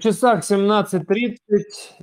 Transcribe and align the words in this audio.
часах 0.00 0.42
17.30, 0.50 1.36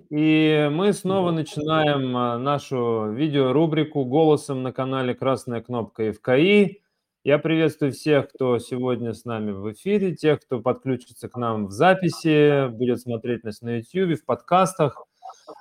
и 0.10 0.70
мы 0.72 0.94
снова 0.94 1.32
начинаем 1.32 2.16
а, 2.16 2.38
нашу 2.38 3.12
видеорубрику 3.12 4.06
«Голосом» 4.06 4.62
на 4.62 4.72
канале 4.72 5.16
«Красная 5.16 5.62
кнопка 5.62 6.14
ФКИ». 6.14 6.82
Я 7.24 7.40
приветствую 7.40 7.92
всех, 7.92 8.30
кто 8.30 8.60
сегодня 8.60 9.14
с 9.14 9.26
нами 9.26 9.52
в 9.52 9.72
эфире, 9.74 10.16
тех, 10.16 10.40
кто 10.42 10.60
подключится 10.60 11.28
к 11.28 11.36
нам 11.36 11.68
в 11.68 11.72
записи, 11.72 12.68
будет 12.70 13.02
смотреть 13.02 13.44
нас 13.44 13.62
на 13.62 13.80
YouTube, 13.80 14.20
в 14.20 14.26
подкастах. 14.26 15.06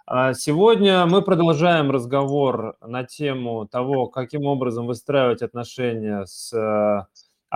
А 0.06 0.34
сегодня 0.34 1.06
мы 1.06 1.22
продолжаем 1.22 1.90
разговор 1.90 2.76
на 2.82 3.04
тему 3.04 3.66
того, 3.66 4.06
каким 4.08 4.44
образом 4.44 4.86
выстраивать 4.86 5.42
отношения 5.42 6.24
с 6.26 6.52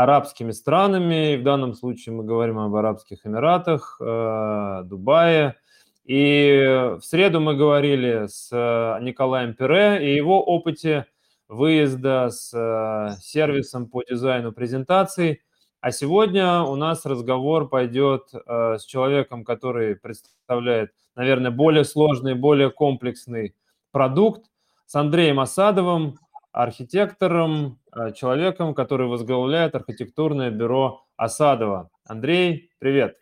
арабскими 0.03 0.53
странами. 0.53 1.37
В 1.37 1.43
данном 1.43 1.75
случае 1.75 2.15
мы 2.15 2.25
говорим 2.25 2.59
об 2.59 2.75
Арабских 2.75 3.27
Эмиратах, 3.27 3.99
э, 4.01 4.83
Дубае. 4.85 5.57
И 6.05 6.97
в 6.99 7.05
среду 7.05 7.41
мы 7.41 7.55
говорили 7.55 8.27
с 8.27 8.49
э, 8.51 9.05
Николаем 9.05 9.53
Пере 9.53 10.11
и 10.11 10.17
его 10.17 10.43
опыте 10.43 11.05
выезда 11.49 12.31
с 12.31 12.51
э, 12.55 13.21
сервисом 13.21 13.89
по 13.89 14.03
дизайну 14.03 14.53
презентаций. 14.53 15.43
А 15.83 15.91
сегодня 15.91 16.63
у 16.63 16.77
нас 16.77 17.05
разговор 17.07 17.69
пойдет 17.69 18.29
с 18.33 18.85
человеком, 18.85 19.45
который 19.45 19.97
представляет, 19.97 20.93
наверное, 21.17 21.51
более 21.51 21.85
сложный, 21.85 22.35
более 22.35 22.71
комплексный 22.71 23.55
продукт, 23.91 24.45
с 24.85 24.95
Андреем 24.95 25.41
Асадовым, 25.41 26.19
архитектором, 26.53 27.80
человеком, 28.15 28.75
который 28.75 29.07
возглавляет 29.07 29.75
архитектурное 29.75 30.51
бюро 30.51 31.05
Осадова. 31.17 31.91
Андрей, 32.07 32.71
привет. 32.79 33.17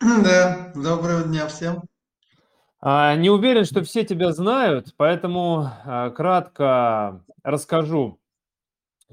Да, 0.00 0.72
доброго 0.74 1.22
дня 1.22 1.46
всем. 1.46 1.82
А, 2.86 3.14
не 3.14 3.30
уверен, 3.30 3.64
что 3.64 3.82
все 3.82 4.04
тебя 4.04 4.32
знают, 4.32 4.92
поэтому 4.98 5.70
а, 5.86 6.10
кратко 6.10 7.24
расскажу 7.42 8.20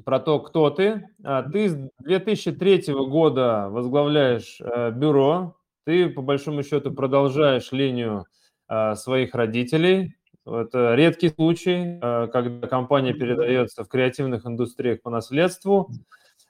про 0.03 0.19
то, 0.19 0.41
кто 0.41 0.69
ты. 0.69 1.07
А, 1.23 1.43
ты 1.43 1.69
с 1.69 1.77
2003 1.99 2.93
года 2.93 3.69
возглавляешь 3.69 4.59
э, 4.59 4.91
бюро, 4.91 5.55
ты 5.85 6.09
по 6.09 6.21
большому 6.21 6.63
счету 6.63 6.91
продолжаешь 6.91 7.71
линию 7.71 8.25
своих 8.95 9.35
родителей, 9.35 10.15
это 10.53 10.95
редкий 10.95 11.29
случай, 11.29 11.99
э, 12.01 12.27
когда 12.31 12.67
компания 12.67 13.13
передается 13.13 13.83
в 13.83 13.87
креативных 13.87 14.45
индустриях 14.45 15.01
по 15.01 15.09
наследству. 15.09 15.89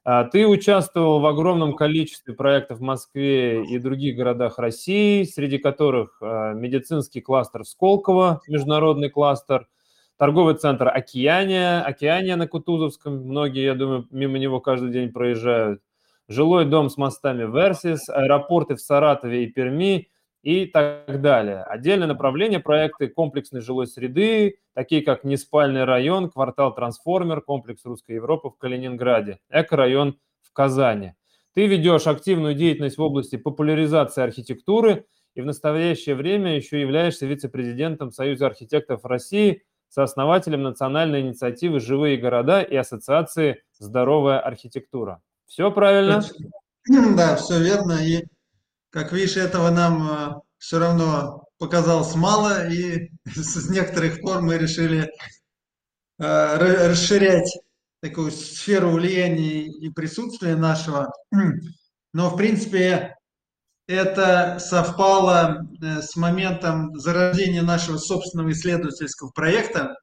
А, 0.03 0.23
ты 0.23 0.47
участвовал 0.47 1.19
в 1.19 1.25
огромном 1.27 1.75
количестве 1.75 2.33
проектов 2.33 2.79
в 2.79 2.81
Москве 2.81 3.63
и 3.63 3.77
других 3.77 4.15
городах 4.15 4.57
России, 4.57 5.23
среди 5.23 5.59
которых 5.59 6.17
э, 6.21 6.53
медицинский 6.55 7.21
кластер 7.21 7.63
в 7.63 7.67
Сколково, 7.67 8.41
международный 8.47 9.09
кластер, 9.09 9.67
торговый 10.17 10.55
центр 10.55 10.87
«Океания», 10.87 11.81
«Океания» 11.81 12.35
на 12.35 12.47
Кутузовском, 12.47 13.15
многие, 13.27 13.63
я 13.63 13.75
думаю, 13.75 14.07
мимо 14.09 14.39
него 14.39 14.59
каждый 14.59 14.91
день 14.91 15.11
проезжают, 15.11 15.81
жилой 16.27 16.65
дом 16.65 16.89
с 16.89 16.97
мостами 16.97 17.43
«Версис», 17.43 18.09
аэропорты 18.09 18.75
в 18.75 18.81
Саратове 18.81 19.43
и 19.43 19.47
Перми– 19.47 20.07
и 20.43 20.65
так 20.65 21.21
далее. 21.21 21.63
Отдельное 21.63 22.07
направление 22.07 22.59
проекты 22.59 23.07
комплексной 23.07 23.61
жилой 23.61 23.87
среды, 23.87 24.59
такие 24.73 25.01
как 25.03 25.23
Неспальный 25.23 25.83
район, 25.83 26.29
квартал 26.29 26.73
Трансформер, 26.73 27.41
комплекс 27.41 27.85
Русской 27.85 28.13
Европы 28.15 28.49
в 28.49 28.57
Калининграде, 28.57 29.39
эко-район 29.49 30.17
в 30.41 30.51
Казани. 30.51 31.13
Ты 31.53 31.67
ведешь 31.67 32.07
активную 32.07 32.55
деятельность 32.55 32.97
в 32.97 33.01
области 33.01 33.35
популяризации 33.35 34.23
архитектуры 34.23 35.05
и 35.35 35.41
в 35.41 35.45
настоящее 35.45 36.15
время 36.15 36.55
еще 36.55 36.81
являешься 36.81 37.25
вице-президентом 37.25 38.11
Союза 38.11 38.47
архитекторов 38.47 39.05
России, 39.05 39.63
сооснователем 39.89 40.63
национальной 40.63 41.21
инициативы 41.21 41.79
«Живые 41.79 42.17
города» 42.17 42.61
и 42.61 42.75
Ассоциации 42.75 43.61
«Здоровая 43.77 44.39
архитектура». 44.39 45.21
Все 45.45 45.71
правильно? 45.71 46.23
Да, 47.15 47.35
все 47.35 47.61
верно. 47.61 47.99
И 48.01 48.25
как 48.91 49.13
видишь, 49.13 49.37
этого 49.37 49.69
нам 49.71 50.09
э, 50.09 50.33
все 50.57 50.79
равно 50.79 51.45
показалось 51.57 52.13
мало, 52.15 52.69
и 52.69 53.09
с 53.25 53.69
некоторых 53.69 54.21
пор 54.21 54.41
мы 54.41 54.57
решили 54.57 55.09
э, 56.19 56.87
расширять 56.89 57.57
такую 58.01 58.31
сферу 58.31 58.91
влияния 58.91 59.65
и 59.65 59.89
присутствия 59.89 60.55
нашего. 60.55 61.11
Но, 62.13 62.29
в 62.29 62.35
принципе, 62.35 63.15
это 63.87 64.59
совпало 64.59 65.67
э, 65.81 66.01
с 66.01 66.15
моментом 66.15 66.97
зарождения 66.99 67.61
нашего 67.61 67.97
собственного 67.97 68.51
исследовательского 68.51 69.31
проекта 69.31 69.95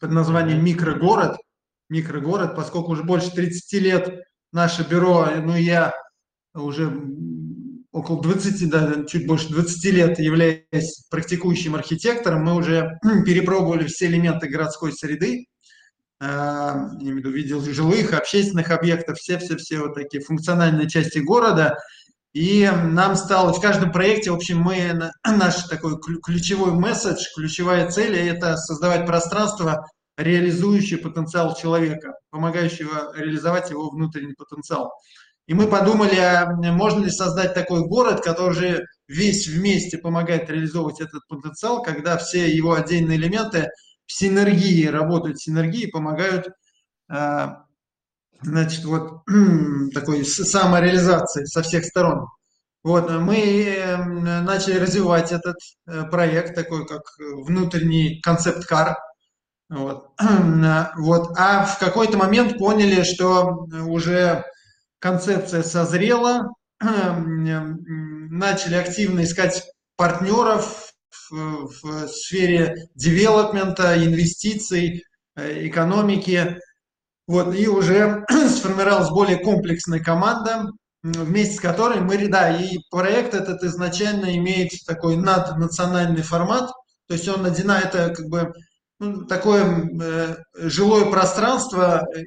под 0.00 0.10
названием 0.10 0.64
«Микрогород». 0.64 1.36
Микрогород, 1.88 2.54
поскольку 2.54 2.92
уже 2.92 3.04
больше 3.04 3.30
30 3.30 3.72
лет 3.80 4.20
наше 4.52 4.82
бюро, 4.82 5.28
ну 5.40 5.56
я 5.56 5.92
уже 6.54 6.90
около 7.98 8.22
20, 8.22 8.70
да, 8.70 9.04
чуть 9.04 9.26
больше 9.26 9.48
20 9.50 9.84
лет 9.92 10.18
являясь 10.18 11.04
практикующим 11.10 11.74
архитектором, 11.74 12.44
мы 12.44 12.54
уже 12.54 12.98
перепробовали 13.26 13.86
все 13.86 14.06
элементы 14.06 14.48
городской 14.48 14.92
среды, 14.92 15.46
э, 16.20 16.24
я 16.24 16.96
имею 17.00 17.16
в 17.16 17.18
виду 17.18 17.30
видел 17.30 17.60
жилых, 17.60 18.12
общественных 18.14 18.70
объектов, 18.70 19.18
все-все-все 19.18 19.80
вот 19.80 19.94
такие 19.94 20.22
функциональные 20.22 20.88
части 20.88 21.18
города. 21.18 21.76
И 22.34 22.70
нам 22.70 23.16
стало 23.16 23.52
в 23.52 23.60
каждом 23.60 23.90
проекте, 23.90 24.30
в 24.30 24.34
общем, 24.34 24.58
мы, 24.58 25.10
наш 25.26 25.64
такой 25.64 25.98
ключевой 26.22 26.72
месседж, 26.72 27.24
ключевая 27.34 27.90
цель– 27.90 28.16
это 28.16 28.56
создавать 28.56 29.06
пространство, 29.06 29.84
реализующее 30.16 30.98
потенциал 30.98 31.56
человека, 31.56 32.14
помогающего 32.30 33.16
реализовать 33.16 33.70
его 33.70 33.88
внутренний 33.90 34.34
потенциал. 34.34 34.92
И 35.48 35.54
мы 35.54 35.66
подумали, 35.66 36.14
а 36.16 36.52
можно 36.72 37.04
ли 37.04 37.10
создать 37.10 37.54
такой 37.54 37.80
город, 37.80 38.20
который 38.20 38.54
же 38.54 38.86
весь 39.08 39.48
вместе 39.48 39.96
помогает 39.96 40.50
реализовывать 40.50 41.00
этот 41.00 41.26
потенциал, 41.26 41.82
когда 41.82 42.18
все 42.18 42.54
его 42.54 42.74
отдельные 42.74 43.16
элементы 43.16 43.70
в 44.04 44.12
синергии 44.12 44.84
работают 44.86 45.38
в 45.38 45.42
синергии 45.42 45.86
помогают 45.86 46.50
а, 47.10 47.64
значит, 48.42 48.84
вот 48.84 49.22
такой 49.94 50.22
самореализации 50.26 51.46
со 51.46 51.62
всех 51.62 51.86
сторон. 51.86 52.26
Вот, 52.84 53.10
мы 53.10 53.96
начали 54.44 54.78
развивать 54.78 55.32
этот 55.32 55.56
э, 55.86 56.04
проект, 56.04 56.54
такой 56.54 56.86
как 56.86 57.02
внутренний 57.18 58.20
концепт-кар. 58.20 58.98
Вот. 59.70 60.10
вот. 60.98 61.38
А 61.38 61.64
в 61.64 61.78
какой-то 61.78 62.18
момент 62.18 62.58
поняли, 62.58 63.02
что 63.02 63.66
уже 63.86 64.44
концепция 64.98 65.62
созрела, 65.62 66.48
начали 66.80 68.74
активно 68.74 69.24
искать 69.24 69.64
партнеров 69.96 70.92
в, 71.30 71.68
в 71.82 72.08
сфере 72.08 72.88
девелопмента, 72.94 73.96
инвестиций, 74.02 75.04
э, 75.36 75.66
экономики. 75.66 76.58
Вот, 77.26 77.54
и 77.54 77.68
уже 77.68 78.24
сформировалась 78.48 79.10
более 79.10 79.38
комплексная 79.38 80.00
команда, 80.00 80.70
вместе 81.02 81.56
с 81.56 81.60
которой 81.60 82.00
мы, 82.00 82.28
да, 82.28 82.56
и 82.56 82.78
проект 82.90 83.34
этот 83.34 83.62
изначально 83.62 84.36
имеет 84.36 84.70
такой 84.86 85.16
наднациональный 85.16 86.22
формат, 86.22 86.70
то 87.06 87.14
есть 87.14 87.28
он 87.28 87.46
один, 87.46 87.70
это 87.70 88.14
как 88.14 88.26
бы 88.26 88.52
ну, 88.98 89.24
такое 89.26 89.90
э, 90.00 90.36
жилое 90.54 91.10
пространство, 91.10 92.06
э, 92.14 92.22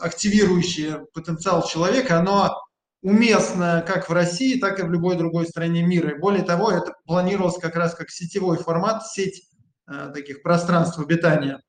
активирующее 0.00 1.06
потенциал 1.14 1.66
человека, 1.66 2.18
оно 2.18 2.56
уместно 3.02 3.84
как 3.86 4.08
в 4.08 4.12
России, 4.12 4.58
так 4.58 4.78
и 4.78 4.82
в 4.82 4.90
любой 4.90 5.16
другой 5.16 5.46
стране 5.46 5.82
мира. 5.82 6.10
И 6.10 6.18
более 6.18 6.42
того, 6.42 6.70
это 6.70 6.92
планировалось 7.06 7.58
как 7.58 7.76
раз 7.76 7.94
как 7.94 8.10
сетевой 8.10 8.58
формат, 8.58 9.06
сеть 9.06 9.48
э, 9.88 10.10
таких 10.12 10.42
пространств 10.42 10.98
обитания. 10.98 11.60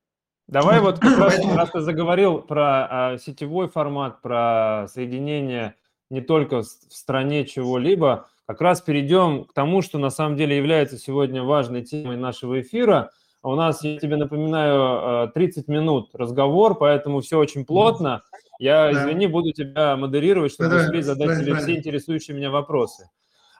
Давай 0.48 0.80
вот, 0.80 0.98
как 0.98 1.18
раз, 1.18 1.38
раз 1.38 1.70
ты 1.70 1.80
заговорил 1.80 2.40
про 2.40 3.14
э, 3.14 3.18
сетевой 3.18 3.68
формат, 3.68 4.20
про 4.20 4.86
соединение 4.92 5.76
не 6.10 6.20
только 6.20 6.60
в 6.60 6.66
стране 6.66 7.46
чего-либо, 7.46 8.28
как 8.46 8.60
раз 8.60 8.82
перейдем 8.82 9.44
к 9.44 9.54
тому, 9.54 9.80
что 9.80 9.98
на 9.98 10.10
самом 10.10 10.36
деле 10.36 10.56
является 10.56 10.98
сегодня 10.98 11.42
важной 11.42 11.82
темой 11.82 12.16
нашего 12.16 12.60
эфира– 12.60 13.10
у 13.42 13.54
нас, 13.54 13.82
я 13.82 13.98
тебе 13.98 14.16
напоминаю, 14.16 15.30
30 15.32 15.68
э, 15.68 15.72
минут 15.72 16.10
разговор, 16.14 16.76
поэтому 16.76 17.20
все 17.20 17.38
очень 17.38 17.64
плотно. 17.64 18.22
Я, 18.58 18.92
извини, 18.92 19.26
буду 19.26 19.52
тебя 19.52 19.96
модерировать, 19.96 20.52
чтобы 20.52 20.70
да, 20.70 20.84
успеть 20.84 21.04
задать 21.04 21.28
да, 21.28 21.40
тебе 21.40 21.54
да. 21.54 21.58
все 21.58 21.76
интересующие 21.76 22.36
меня 22.36 22.50
вопросы. 22.50 23.10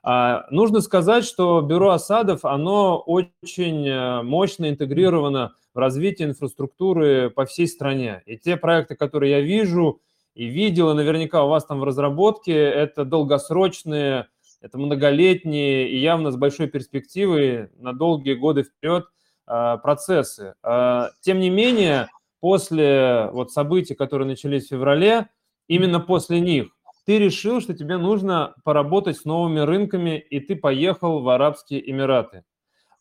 А, 0.04 0.46
нужно 0.50 0.80
сказать, 0.80 1.24
что 1.24 1.60
бюро 1.60 1.90
осадов, 1.90 2.44
оно 2.44 2.98
очень 2.98 3.88
э, 3.88 4.22
мощно 4.22 4.68
интегрировано 4.68 5.54
в 5.74 5.78
развитие 5.78 6.28
инфраструктуры 6.28 7.30
по 7.30 7.44
всей 7.44 7.66
стране. 7.66 8.22
И 8.26 8.36
те 8.36 8.56
проекты, 8.56 8.94
которые 8.94 9.32
я 9.32 9.40
вижу 9.40 10.00
и 10.34 10.46
видел, 10.46 10.90
и 10.90 10.94
наверняка 10.94 11.44
у 11.44 11.48
вас 11.48 11.64
там 11.64 11.80
в 11.80 11.84
разработке, 11.84 12.54
это 12.54 13.04
долгосрочные 13.04 14.26
это 14.62 14.78
многолетние 14.78 15.88
и 15.88 15.98
явно 15.98 16.30
с 16.30 16.36
большой 16.36 16.68
перспективой 16.68 17.68
на 17.78 17.92
долгие 17.92 18.34
годы 18.34 18.62
вперед 18.62 19.06
процессы. 19.46 20.54
А, 20.62 21.10
тем 21.20 21.40
не 21.40 21.50
менее, 21.50 22.08
после 22.40 23.28
вот 23.32 23.52
событий, 23.52 23.94
которые 23.94 24.28
начались 24.28 24.66
в 24.66 24.70
феврале, 24.70 25.28
именно 25.68 26.00
после 26.00 26.40
них 26.40 26.68
ты 27.04 27.18
решил, 27.18 27.60
что 27.60 27.74
тебе 27.74 27.98
нужно 27.98 28.54
поработать 28.64 29.16
с 29.16 29.24
новыми 29.24 29.60
рынками, 29.60 30.18
и 30.18 30.40
ты 30.40 30.56
поехал 30.56 31.20
в 31.20 31.28
Арабские 31.28 31.90
Эмираты. 31.90 32.44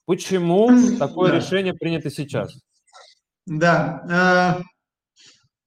Почему 0.06 0.98
такое 0.98 1.32
да. 1.32 1.38
решение 1.38 1.74
принято 1.74 2.10
сейчас? 2.10 2.54
Да. 3.46 4.58
Э, 4.60 4.64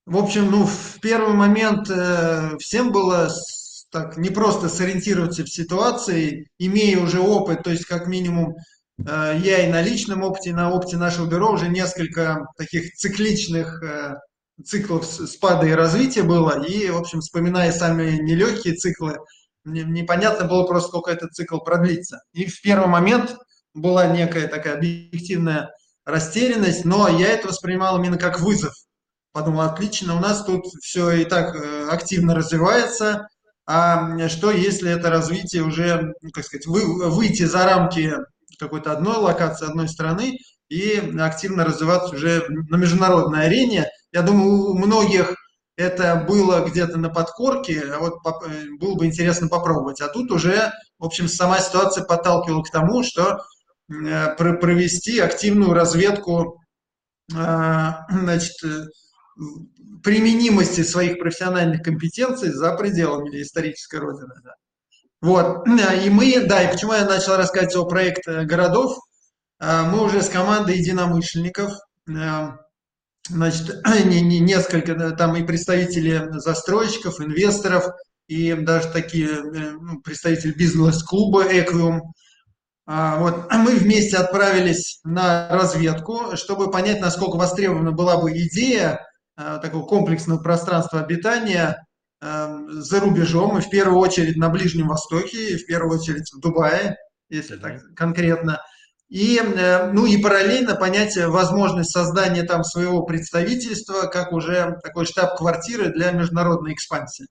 в 0.07 0.17
общем, 0.17 0.51
ну, 0.51 0.65
в 0.65 0.99
первый 1.01 1.35
момент 1.35 1.89
э, 1.89 2.57
всем 2.59 2.93
было 2.93 3.31
так 3.91 4.17
не 4.17 4.31
просто 4.31 4.69
сориентироваться 4.69 5.45
в 5.45 5.49
ситуации, 5.49 6.49
имея 6.59 6.99
уже 6.99 7.21
опыт, 7.21 7.63
то 7.63 7.71
есть 7.71 7.87
как 7.87 8.09
минимум 8.09 8.51
э, 8.51 8.55
я 8.99 9.67
и 9.67 9.71
на 9.71 9.83
личном 9.83 10.23
опыте, 10.23 10.53
на 10.53 10.71
опыте 10.71 10.97
нашего 10.97 11.27
бюро 11.27 11.53
уже 11.53 11.69
несколько 11.69 12.47
таких 12.57 12.93
цикличных 12.95 13.83
циклов 14.65 15.05
спада 15.05 15.67
и 15.67 15.73
развития 15.73 16.23
было, 16.23 16.65
и, 16.65 16.89
в 16.91 16.97
общем, 16.97 17.21
вспоминая 17.21 17.73
сами 17.73 18.19
нелегкие 18.19 18.75
циклы, 18.75 19.19
непонятно 19.65 20.47
было 20.47 20.65
просто, 20.65 20.89
сколько 20.89 21.11
этот 21.11 21.33
цикл 21.33 21.59
продлится. 21.59 22.21
И 22.33 22.47
в 22.47 22.61
первый 22.63 22.89
момент 22.89 23.37
была 23.73 24.07
некая 24.07 24.47
такая 24.47 24.77
объективная 24.77 25.71
растерянность, 26.05 26.85
но 26.85 27.09
я 27.09 27.29
это 27.29 27.49
воспринимал 27.49 27.99
именно 27.99 28.19
как 28.19 28.41
вызов. 28.41 28.75
Подумал, 29.33 29.63
отлично, 29.63 30.15
у 30.17 30.21
нас 30.21 30.45
тут 30.45 30.65
все 30.81 31.11
и 31.11 31.25
так 31.25 31.57
э, 31.57 31.89
активно 31.91 32.37
развивается, 32.37 33.27
а 33.67 34.29
что 34.29 34.53
если 34.53 34.93
это 34.93 35.11
развитие 35.11 35.63
уже, 35.63 36.13
ну, 36.21 36.31
как 36.31 36.45
сказать, 36.45 36.67
вы, 36.67 37.11
выйти 37.11 37.43
за 37.43 37.65
рамки 37.65 38.15
какой-то 38.59 38.93
одной 38.93 39.17
локации, 39.17 39.67
одной 39.67 39.89
страны 39.89 40.39
и 40.69 41.13
активно 41.19 41.65
развиваться 41.65 42.15
уже 42.15 42.45
на 42.49 42.77
международной 42.77 43.47
арене. 43.47 43.87
Я 44.13 44.23
думаю, 44.23 44.71
у 44.71 44.79
многих 44.79 45.35
это 45.77 46.25
было 46.29 46.65
где-то 46.65 46.99
на 46.99 47.11
подкорке, 47.11 47.83
а 47.93 47.99
вот 47.99 48.15
э, 48.47 48.67
было 48.79 48.95
бы 48.95 49.07
интересно 49.07 49.49
попробовать. 49.49 50.01
А 50.01 50.09
тут 50.09 50.31
уже, 50.31 50.73
в 50.99 51.05
общем, 51.05 51.29
сама 51.29 51.59
ситуация 51.59 52.05
подталкивала 52.05 52.63
к 52.63 52.71
тому, 52.71 53.03
что 53.03 53.41
Э, 53.91 54.35
провести 54.35 55.21
активную 55.21 55.75
разведку 55.75 56.59
э, 57.31 57.35
значит, 58.11 58.57
применимости 60.03 60.83
своих 60.83 61.19
профессиональных 61.19 61.83
компетенций 61.83 62.51
за 62.51 62.75
пределами 62.77 63.43
исторической 63.43 63.97
родины. 63.97 64.33
Вот. 65.25 65.67
И 66.05 66.11
мы, 66.11 66.45
да, 66.47 66.63
и 66.63 66.71
почему 66.71 66.93
я 66.93 67.07
начал 67.07 67.37
рассказывать 67.37 67.77
о 67.77 67.87
проекте 67.87 68.43
городов, 68.43 68.99
мы 69.59 70.05
уже 70.05 70.21
с 70.21 70.29
командой 70.29 70.77
единомышленников, 70.77 71.73
значит, 72.05 73.81
несколько, 74.05 75.13
там 75.13 75.35
и 75.37 75.43
представители 75.43 76.29
застройщиков, 76.33 77.21
инвесторов, 77.21 77.87
и 78.27 78.53
даже 78.53 78.89
такие 78.89 79.29
ну, 79.41 80.01
представители 80.03 80.53
бизнес-клуба 80.53 81.45
«Эквиум», 81.45 82.03
а, 82.87 83.17
вот, 83.19 83.51
мы 83.53 83.77
вместе 83.77 84.17
отправились 84.19 85.01
на 85.05 85.49
разведку, 85.49 86.37
чтобы 86.37 86.71
понять, 86.71 87.01
насколько 87.01 87.37
востребована 87.37 87.93
была 87.93 88.19
бы 88.19 88.33
идея 88.33 89.01
а, 89.37 89.59
такого 89.59 89.87
комплексного 89.87 90.39
пространства 90.39 91.01
обитания 91.01 91.67
а, 91.71 91.84
за 92.25 93.01
рубежом, 93.01 93.59
и 93.59 93.61
в 93.61 93.69
первую 93.69 93.99
очередь 93.99 94.37
на 94.37 94.49
Ближнем 94.49 94.89
Востоке, 94.89 95.51
и 95.51 95.57
в 95.57 95.67
первую 95.67 95.99
очередь 95.99 96.33
в 96.33 96.41
Дубае, 96.41 96.97
если 97.29 97.57
так 97.57 97.83
конкретно. 97.95 98.61
И, 99.09 99.39
э, 99.39 99.93
ну 99.93 100.07
и 100.07 100.17
параллельно 100.17 100.75
понять 100.75 101.17
возможность 101.17 101.93
создания 101.93 102.43
там 102.43 102.65
своего 102.65 103.03
представительства, 103.03 104.07
как 104.07 104.33
уже 104.33 104.79
такой 104.83 105.05
штаб-квартиры 105.05 105.93
для 105.93 106.11
международной 106.13 106.73
экспансии. 106.73 107.27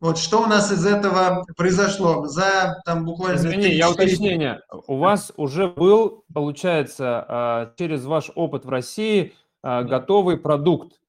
Вот 0.00 0.18
что 0.18 0.42
у 0.42 0.46
нас 0.46 0.70
из 0.70 0.86
этого 0.86 1.44
произошло 1.56 2.26
за 2.26 2.80
там 2.84 3.04
буквально... 3.04 3.38
Извини, 3.38 3.68
я 3.70 3.90
уточнение. 3.90 4.60
У 4.86 4.96
вас 4.96 5.32
уже 5.36 5.66
был, 5.66 6.24
получается, 6.32 7.24
а, 7.28 7.72
через 7.76 8.04
ваш 8.04 8.30
опыт 8.34 8.64
в 8.64 8.68
России 8.68 9.34
а, 9.62 9.82
готовый 9.82 10.36
продукт. 10.36 11.00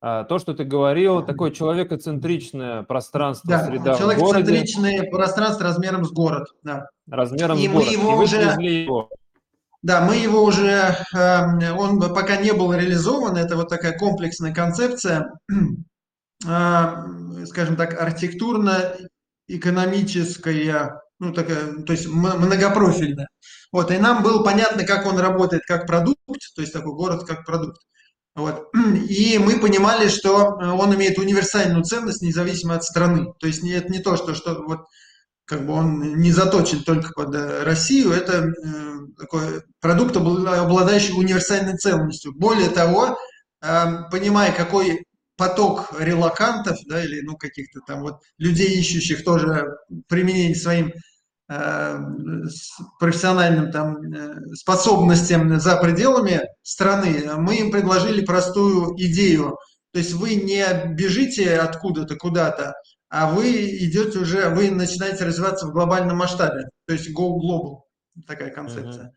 А, 0.00 0.22
то, 0.24 0.38
что 0.38 0.54
ты 0.54 0.64
говорил, 0.64 1.22
такое 1.24 1.50
человекоцентричное 1.50 2.84
пространство, 2.84 3.50
да, 3.50 3.66
среда 3.66 3.96
человекоцентричное 3.96 5.10
пространство 5.10 5.64
размером 5.64 6.04
с 6.04 6.12
город. 6.12 6.46
Да. 6.62 6.88
Размером 7.08 7.58
И 7.58 7.66
с 7.66 7.70
город. 7.70 7.86
Мы 7.86 7.92
его 7.92 8.12
И 8.12 8.24
уже... 8.24 8.36
его. 8.36 9.08
Да, 9.82 10.04
мы 10.04 10.16
его 10.16 10.42
уже, 10.42 10.96
он 11.14 12.00
пока 12.00 12.36
не 12.36 12.52
был 12.52 12.72
реализован, 12.72 13.36
это 13.36 13.56
вот 13.56 13.68
такая 13.68 13.96
комплексная 13.96 14.52
концепция. 14.52 15.32
А, 16.46 17.04
скажем 17.46 17.76
так, 17.76 18.00
архитектурно-экономическая, 18.00 21.00
ну, 21.20 21.32
такая, 21.32 21.82
то 21.82 21.92
есть 21.92 22.08
многопрофильная. 22.08 23.28
Вот, 23.72 23.90
и 23.90 23.98
нам 23.98 24.22
было 24.22 24.42
понятно, 24.42 24.84
как 24.84 25.06
он 25.06 25.18
работает 25.18 25.62
как 25.66 25.86
продукт, 25.86 26.18
то 26.54 26.60
есть 26.60 26.72
такой 26.72 26.94
город 26.94 27.24
как 27.24 27.44
продукт. 27.44 27.78
Вот. 28.38 28.70
И 29.08 29.36
мы 29.38 29.58
понимали, 29.58 30.08
что 30.08 30.54
он 30.56 30.94
имеет 30.94 31.18
универсальную 31.18 31.82
ценность, 31.82 32.22
независимо 32.22 32.76
от 32.76 32.84
страны. 32.84 33.32
То 33.40 33.48
есть 33.48 33.64
это 33.64 33.92
не 33.92 33.98
то, 33.98 34.16
что, 34.16 34.34
что 34.34 34.62
вот, 34.62 34.86
как 35.44 35.66
бы 35.66 35.72
он 35.72 36.20
не 36.20 36.30
заточен 36.30 36.84
только 36.84 37.12
под 37.14 37.34
э, 37.34 37.64
Россию, 37.64 38.12
это 38.12 38.44
э, 38.44 38.52
такой 39.18 39.62
продукт, 39.80 40.16
обладающий 40.16 41.18
универсальной 41.18 41.76
ценностью. 41.76 42.32
Более 42.32 42.70
того, 42.70 43.18
э, 43.60 43.86
понимая, 44.12 44.52
какой 44.52 45.04
поток 45.36 45.92
релакантов, 45.98 46.78
да, 46.86 47.02
или 47.04 47.20
ну 47.22 47.36
каких-то 47.36 47.80
там 47.86 48.02
вот 48.02 48.20
людей, 48.38 48.78
ищущих 48.78 49.24
тоже 49.24 49.66
применение 50.06 50.54
своим 50.54 50.88
э, 50.88 50.92
профессиональным 52.98 53.72
там 53.72 53.96
э, 54.02 54.54
способностям 54.54 55.58
за 55.58 55.76
пределами 55.78 56.42
страны, 56.62 57.22
мы 57.38 57.56
им 57.56 57.70
предложили 57.70 58.24
простую 58.24 58.94
идею. 58.98 59.56
То 59.92 59.98
есть 59.98 60.12
вы 60.12 60.34
не 60.34 60.62
бежите 60.94 61.56
откуда-то 61.56 62.16
куда-то, 62.16 62.74
а 63.08 63.30
вы 63.30 63.50
идете 63.78 64.18
уже, 64.18 64.50
вы 64.50 64.70
начинаете 64.70 65.24
развиваться 65.24 65.66
в 65.66 65.72
глобальном 65.72 66.18
масштабе. 66.18 66.68
То 66.86 66.92
есть 66.92 67.08
go 67.16 67.38
global, 67.38 67.80
такая 68.26 68.50
концепция. 68.50 69.06
Uh-huh. 69.06 69.12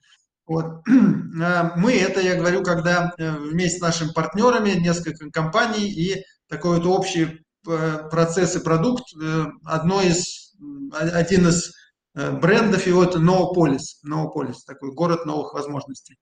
Вот. 0.47 0.65
А, 1.43 1.73
мы 1.77 1.93
это, 1.93 2.19
я 2.19 2.35
говорю, 2.35 2.61
когда 2.61 3.13
э, 3.17 3.31
вместе 3.31 3.79
с 3.79 3.81
нашими 3.81 4.11
партнерами, 4.11 4.71
несколько 4.71 5.29
компаний 5.31 5.89
и 5.89 6.23
такой 6.49 6.77
вот 6.77 6.85
общий 6.85 7.45
э, 7.67 8.09
процесс 8.11 8.57
и 8.57 8.59
продукт, 8.59 9.05
э, 9.15 9.45
одно 9.63 10.01
из, 10.01 10.53
один 10.91 11.47
из 11.47 11.71
брендов 12.13 12.85
его 12.87 13.03
это 13.03 13.19
Новополис, 13.19 13.99
Новополис, 14.03 14.63
такой 14.63 14.93
город 14.93 15.25
новых 15.25 15.53
возможностей. 15.53 16.17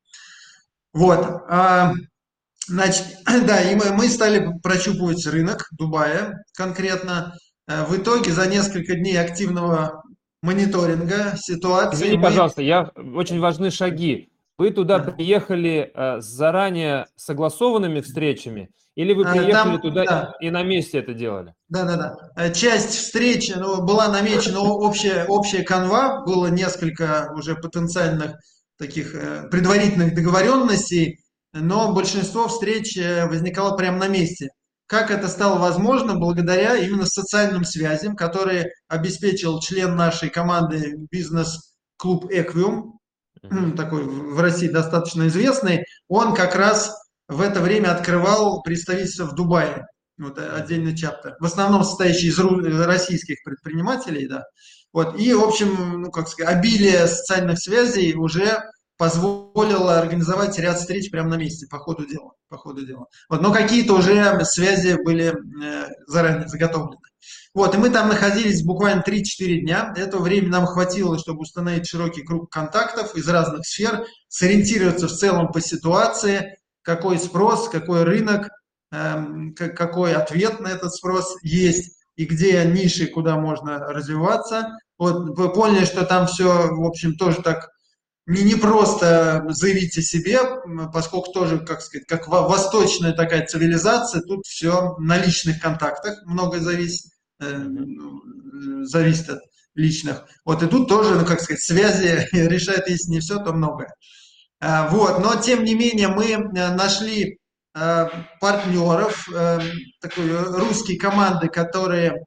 Вот. 0.93 1.19
А, 1.49 1.93
значит, 2.67 3.05
да, 3.25 3.61
и 3.61 3.75
мы, 3.75 3.91
мы 3.93 4.09
стали 4.09 4.51
прощупывать 4.61 5.25
рынок 5.27 5.67
Дубая 5.71 6.43
конкретно. 6.55 7.33
В 7.67 7.97
итоге 7.97 8.31
за 8.31 8.47
несколько 8.47 8.95
дней 8.95 9.19
активного 9.19 10.01
мониторинга 10.41 11.35
ситуации. 11.37 11.95
Извини, 11.95 12.17
мы... 12.17 12.23
пожалуйста, 12.23 12.61
я 12.61 12.91
очень 12.95 13.39
важны 13.39 13.71
шаги. 13.71 14.29
Вы 14.59 14.71
туда 14.71 14.99
да. 14.99 15.11
приехали 15.13 15.89
э, 15.95 16.19
с 16.19 16.25
заранее 16.25 17.07
согласованными 17.15 18.01
встречами, 18.01 18.69
или 18.93 19.13
вы 19.13 19.23
э, 19.23 19.31
приехали 19.31 19.53
Там, 19.53 19.81
туда 19.81 20.03
да. 20.03 20.33
и, 20.41 20.47
и 20.47 20.49
на 20.51 20.63
месте 20.63 20.99
это 20.99 21.13
делали? 21.13 21.53
Да, 21.69 21.85
да, 21.85 21.95
да. 21.95 22.17
Э, 22.35 22.53
часть 22.53 22.89
встречи 22.89 23.53
ну, 23.55 23.81
была 23.85 24.09
намечена 24.09 24.59
общая, 24.59 25.25
общая 25.27 25.63
канва, 25.63 26.25
было 26.25 26.47
несколько 26.47 27.31
уже 27.37 27.55
потенциальных 27.55 28.33
таких 28.77 29.15
э, 29.15 29.47
предварительных 29.49 30.13
договоренностей, 30.13 31.21
но 31.53 31.93
большинство 31.93 32.49
встреч 32.49 32.97
возникало 32.97 33.77
прямо 33.77 33.97
на 33.97 34.07
месте. 34.09 34.49
Как 34.87 35.09
это 35.09 35.29
стало 35.29 35.57
возможно? 35.57 36.15
Благодаря 36.15 36.75
именно 36.75 37.05
социальным 37.05 37.63
связям, 37.63 38.17
которые 38.17 38.73
обеспечил 38.89 39.61
член 39.61 39.95
нашей 39.95 40.29
команды 40.29 40.97
бизнес-клуб 41.09 42.25
Equium, 42.25 42.98
такой 43.75 44.03
в 44.03 44.39
России 44.39 44.67
достаточно 44.67 45.27
известный. 45.27 45.85
Он 46.07 46.33
как 46.33 46.55
раз 46.55 46.95
в 47.27 47.41
это 47.41 47.61
время 47.61 47.91
открывал 47.91 48.61
представительство 48.61 49.25
в 49.25 49.35
Дубае. 49.35 49.85
Вот 50.17 50.37
отдельный 50.37 50.95
чаптер. 50.95 51.35
В 51.39 51.45
основном 51.45 51.83
состоящий 51.83 52.27
из 52.27 52.39
российских 52.81 53.37
предпринимателей, 53.43 54.27
да. 54.27 54.43
Вот. 54.91 55.17
И, 55.19 55.33
в 55.33 55.43
общем, 55.43 56.01
ну, 56.01 56.11
как 56.11 56.27
сказать, 56.27 56.55
обилие 56.55 57.07
социальных 57.07 57.59
связей 57.59 58.15
уже 58.15 58.59
позволило 58.97 59.97
организовать 59.97 60.59
ряд 60.59 60.77
встреч 60.77 61.09
прямо 61.09 61.29
на 61.29 61.35
месте, 61.35 61.67
по 61.69 61.77
ходу 61.77 62.05
дела. 62.05 62.33
По 62.49 62.57
ходу 62.57 62.85
дела. 62.85 63.05
Вот, 63.29 63.41
но 63.41 63.53
какие-то 63.53 63.93
уже 63.93 64.43
связи 64.43 64.97
были 65.01 65.33
э, 65.63 65.87
заранее 66.07 66.49
заготовлены. 66.49 66.97
Вот, 67.53 67.73
и 67.73 67.77
мы 67.77 67.89
там 67.89 68.09
находились 68.09 68.63
буквально 68.63 69.01
3-4 69.01 69.61
дня. 69.61 69.93
Этого 69.97 70.21
времени 70.21 70.49
нам 70.49 70.65
хватило, 70.65 71.17
чтобы 71.17 71.41
установить 71.41 71.87
широкий 71.87 72.21
круг 72.21 72.51
контактов 72.51 73.15
из 73.15 73.27
разных 73.27 73.65
сфер, 73.65 74.05
сориентироваться 74.27 75.07
в 75.07 75.11
целом 75.11 75.51
по 75.51 75.59
ситуации, 75.59 76.57
какой 76.83 77.17
спрос, 77.17 77.69
какой 77.69 78.03
рынок, 78.03 78.49
эм, 78.91 79.53
какой 79.55 80.13
ответ 80.13 80.59
на 80.59 80.67
этот 80.67 80.93
спрос 80.93 81.35
есть 81.41 81.97
и 82.15 82.25
где 82.25 82.63
ниши, 82.65 83.07
куда 83.07 83.35
можно 83.37 83.79
развиваться. 83.79 84.77
Вот 84.97 85.37
вы 85.37 85.51
поняли, 85.51 85.85
что 85.85 86.05
там 86.05 86.27
все, 86.27 86.67
в 86.71 86.85
общем, 86.85 87.15
тоже 87.15 87.41
так 87.41 87.69
не, 88.27 88.43
не 88.43 88.55
просто 88.55 89.43
заявить 89.49 89.97
о 89.97 90.01
себе, 90.01 90.39
поскольку 90.93 91.31
тоже, 91.31 91.59
как 91.59 91.81
сказать, 91.81 92.05
как 92.07 92.27
восточная 92.27 93.13
такая 93.13 93.45
цивилизация, 93.47 94.21
тут 94.21 94.45
все 94.45 94.95
на 94.99 95.17
личных 95.17 95.59
контактах 95.59 96.21
многое 96.25 96.59
зависит, 96.59 97.11
зависит 97.39 99.29
от 99.29 99.39
личных. 99.75 100.25
Вот 100.45 100.61
и 100.63 100.67
тут 100.67 100.87
тоже, 100.87 101.15
ну, 101.15 101.25
как 101.25 101.41
сказать, 101.41 101.61
связи 101.61 102.27
решают, 102.35 102.87
если 102.87 103.11
не 103.11 103.19
все, 103.19 103.43
то 103.43 103.53
многое. 103.53 103.93
А, 104.61 104.89
вот, 104.89 105.19
но 105.19 105.35
тем 105.35 105.63
не 105.63 105.73
менее 105.73 106.09
мы 106.09 106.25
э, 106.25 106.37
нашли 106.75 107.39
э, 107.75 108.05
партнеров, 108.41 109.27
э, 109.33 109.59
такой 110.01 110.29
русские 110.57 110.99
команды, 110.99 111.47
которые 111.47 112.25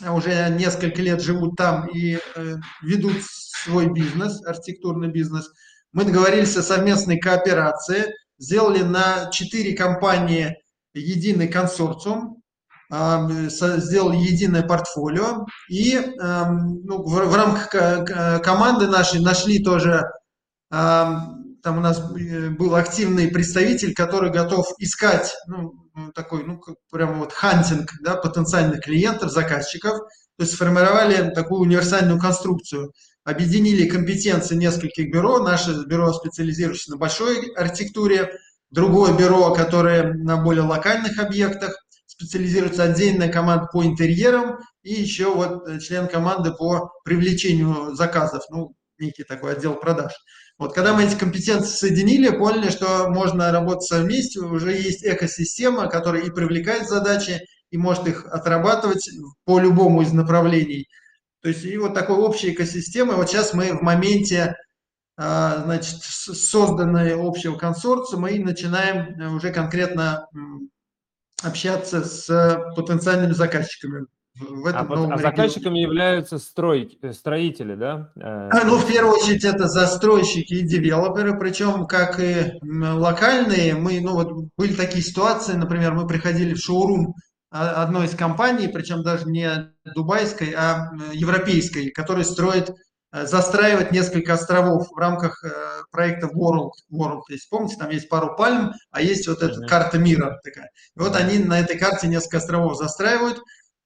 уже 0.00 0.50
несколько 0.50 1.00
лет 1.00 1.22
живут 1.22 1.56
там 1.56 1.88
и 1.88 2.18
ведут 2.82 3.16
свой 3.22 3.90
бизнес, 3.90 4.44
архитектурный 4.44 5.08
бизнес. 5.08 5.50
Мы 5.92 6.04
договорились 6.04 6.54
о 6.58 6.62
совместной 6.62 7.18
кооперации, 7.18 8.14
сделали 8.38 8.82
на 8.82 9.30
четыре 9.30 9.74
компании 9.74 10.54
единый 10.92 11.48
консорциум, 11.48 12.35
сделали 12.90 14.16
единое 14.16 14.62
портфолио 14.62 15.44
и 15.68 16.00
ну, 16.18 17.02
в, 17.02 17.34
рамках 17.34 17.70
команды 18.42 18.86
нашей 18.86 19.20
нашли 19.20 19.62
тоже 19.62 20.04
там 21.66 21.78
у 21.78 21.80
нас 21.80 21.98
э, 21.98 22.50
был 22.50 22.76
активный 22.76 23.26
представитель, 23.26 23.92
который 23.92 24.30
готов 24.30 24.68
искать, 24.78 25.34
ну, 25.48 25.72
такой, 26.14 26.44
ну, 26.44 26.60
прямо 26.92 27.14
вот 27.14 27.32
хантинг, 27.32 27.90
да, 28.02 28.14
потенциальных 28.14 28.82
клиентов, 28.82 29.32
заказчиков. 29.32 29.98
То 30.36 30.44
есть 30.44 30.52
сформировали 30.52 31.32
такую 31.34 31.62
универсальную 31.62 32.20
конструкцию. 32.20 32.92
Объединили 33.24 33.88
компетенции 33.88 34.54
нескольких 34.54 35.10
бюро. 35.12 35.40
Наше 35.40 35.72
бюро 35.86 36.12
специализируется 36.12 36.92
на 36.92 36.98
большой 36.98 37.50
архитектуре, 37.56 38.30
другое 38.70 39.12
бюро, 39.16 39.52
которое 39.52 40.14
на 40.14 40.36
более 40.36 40.62
локальных 40.62 41.18
объектах, 41.18 41.76
специализируется 42.18 42.84
отдельная 42.84 43.30
команда 43.30 43.68
по 43.72 43.84
интерьерам 43.84 44.58
и 44.82 44.94
еще 44.94 45.34
вот 45.34 45.68
э, 45.68 45.78
член 45.80 46.08
команды 46.08 46.52
по 46.52 46.92
привлечению 47.04 47.94
заказов, 47.94 48.44
ну, 48.50 48.74
некий 48.98 49.24
такой 49.24 49.52
отдел 49.52 49.74
продаж. 49.74 50.12
Вот 50.58 50.74
когда 50.74 50.94
мы 50.94 51.04
эти 51.04 51.14
компетенции 51.14 51.76
соединили, 51.76 52.30
поняли, 52.30 52.70
что 52.70 53.10
можно 53.10 53.52
работать 53.52 53.90
вместе, 53.90 54.40
уже 54.40 54.72
есть 54.72 55.04
экосистема, 55.04 55.88
которая 55.88 56.22
и 56.22 56.30
привлекает 56.30 56.88
задачи, 56.88 57.40
и 57.70 57.76
может 57.76 58.08
их 58.08 58.24
отрабатывать 58.26 59.10
по 59.44 59.58
любому 59.58 60.00
из 60.00 60.12
направлений. 60.12 60.86
То 61.42 61.50
есть 61.50 61.64
и 61.64 61.76
вот 61.76 61.92
такой 61.92 62.16
общей 62.16 62.52
экосистемы. 62.52 63.16
Вот 63.16 63.28
сейчас 63.28 63.52
мы 63.52 63.76
в 63.76 63.82
моменте 63.82 64.56
а, 65.18 65.62
значит, 65.64 66.02
созданной 66.02 67.14
общего 67.14 67.56
консорциума 67.56 68.30
и 68.30 68.38
начинаем 68.38 69.36
уже 69.36 69.52
конкретно 69.52 70.26
общаться 71.46 72.04
с 72.04 72.72
потенциальными 72.76 73.32
заказчиками 73.32 74.06
в 74.38 74.66
этом 74.66 74.92
а, 74.92 74.96
новом 74.96 75.12
а 75.12 75.18
заказчиками 75.18 75.78
являются 75.78 76.38
строй, 76.38 76.98
э, 77.00 77.12
строители, 77.12 77.74
да? 77.74 78.12
Э, 78.16 78.50
а, 78.52 78.64
ну, 78.64 78.76
в 78.76 78.86
первую 78.86 79.14
очередь, 79.14 79.44
это 79.44 79.66
застройщики 79.66 80.54
и 80.54 80.66
девелоперы, 80.66 81.38
причем 81.38 81.86
как 81.86 82.20
и 82.20 82.52
локальные. 82.62 83.74
Мы, 83.74 84.00
ну, 84.00 84.12
вот 84.12 84.32
были 84.56 84.74
такие 84.74 85.02
ситуации, 85.02 85.54
например, 85.54 85.94
мы 85.94 86.06
приходили 86.06 86.54
в 86.54 86.58
шоурум 86.58 87.14
а, 87.50 87.82
одной 87.82 88.06
из 88.06 88.14
компаний, 88.14 88.68
причем 88.68 89.02
даже 89.02 89.26
не 89.26 89.72
дубайской, 89.94 90.52
а 90.54 90.90
европейской, 91.12 91.90
которая 91.90 92.24
строит, 92.24 92.74
э, 93.12 93.26
застраивает 93.26 93.92
несколько 93.92 94.34
островов 94.34 94.88
в 94.90 94.96
рамках 94.96 95.44
проекта 95.90 96.26
World. 96.26 96.72
World. 96.92 97.22
Если 97.28 97.48
помните, 97.48 97.76
там 97.78 97.90
есть 97.90 98.08
пару 98.08 98.36
пальм, 98.36 98.72
а 98.90 99.00
есть 99.00 99.28
вот 99.28 99.42
эта 99.42 99.60
карта 99.66 99.98
мира 99.98 100.40
такая. 100.42 100.70
И 100.96 101.00
вот 101.00 101.16
они 101.16 101.38
на 101.38 101.60
этой 101.60 101.78
карте 101.78 102.08
несколько 102.08 102.38
островов 102.38 102.76
застраивают, 102.76 103.40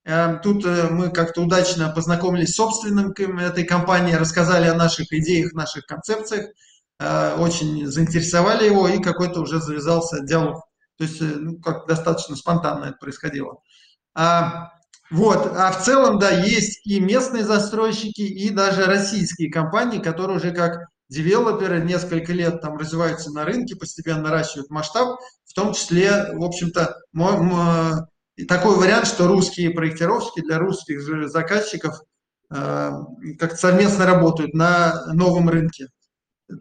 Эм, 0.05 0.41
тут 0.41 0.65
э, 0.65 0.89
мы 0.91 1.11
как-то 1.11 1.43
удачно 1.43 1.91
познакомились 1.91 2.50
с 2.50 2.57
собственником 2.57 3.39
этой 3.39 3.65
компании, 3.65 4.15
рассказали 4.15 4.67
о 4.67 4.75
наших 4.75 5.12
идеях, 5.12 5.53
наших 5.53 5.85
концепциях, 5.85 6.47
э, 6.99 7.35
очень 7.37 7.87
заинтересовали 7.87 8.65
его, 8.65 8.89
и 8.89 9.03
какой-то 9.03 9.41
уже 9.41 9.61
завязался 9.61 10.25
диалог. 10.25 10.65
То 10.97 11.05
есть, 11.05 11.21
э, 11.21 11.25
ну, 11.25 11.59
как 11.61 11.87
достаточно 11.87 12.35
спонтанно 12.35 12.87
это 12.87 12.97
происходило. 12.99 13.59
А, 14.15 14.71
вот, 15.11 15.52
а 15.57 15.73
в 15.73 15.85
целом, 15.85 16.19
да, 16.19 16.31
есть 16.31 16.87
и 16.87 17.00
местные 17.00 17.45
застройщики, 17.45 18.23
и 18.23 18.50
даже 18.50 18.85
российские 18.85 19.50
компании, 19.50 19.99
которые 19.99 20.37
уже 20.37 20.52
как 20.52 20.87
девелоперы 21.09 21.81
несколько 21.81 22.33
лет 22.33 22.61
там 22.61 22.76
развиваются 22.76 23.33
на 23.33 23.45
рынке, 23.45 23.75
постепенно 23.75 24.23
наращивают 24.23 24.71
масштаб, 24.71 25.19
в 25.45 25.52
том 25.52 25.73
числе, 25.73 26.33
в 26.33 26.45
общем-то, 26.45 26.97
такой 28.47 28.76
вариант, 28.76 29.07
что 29.07 29.26
русские 29.26 29.71
проектировщики 29.71 30.43
для 30.43 30.59
русских 30.59 31.02
заказчиков 31.29 32.00
э, 32.50 32.90
как-то 33.38 33.57
совместно 33.57 34.07
работают 34.07 34.55
на 34.55 35.12
новом 35.12 35.49
рынке. 35.49 35.88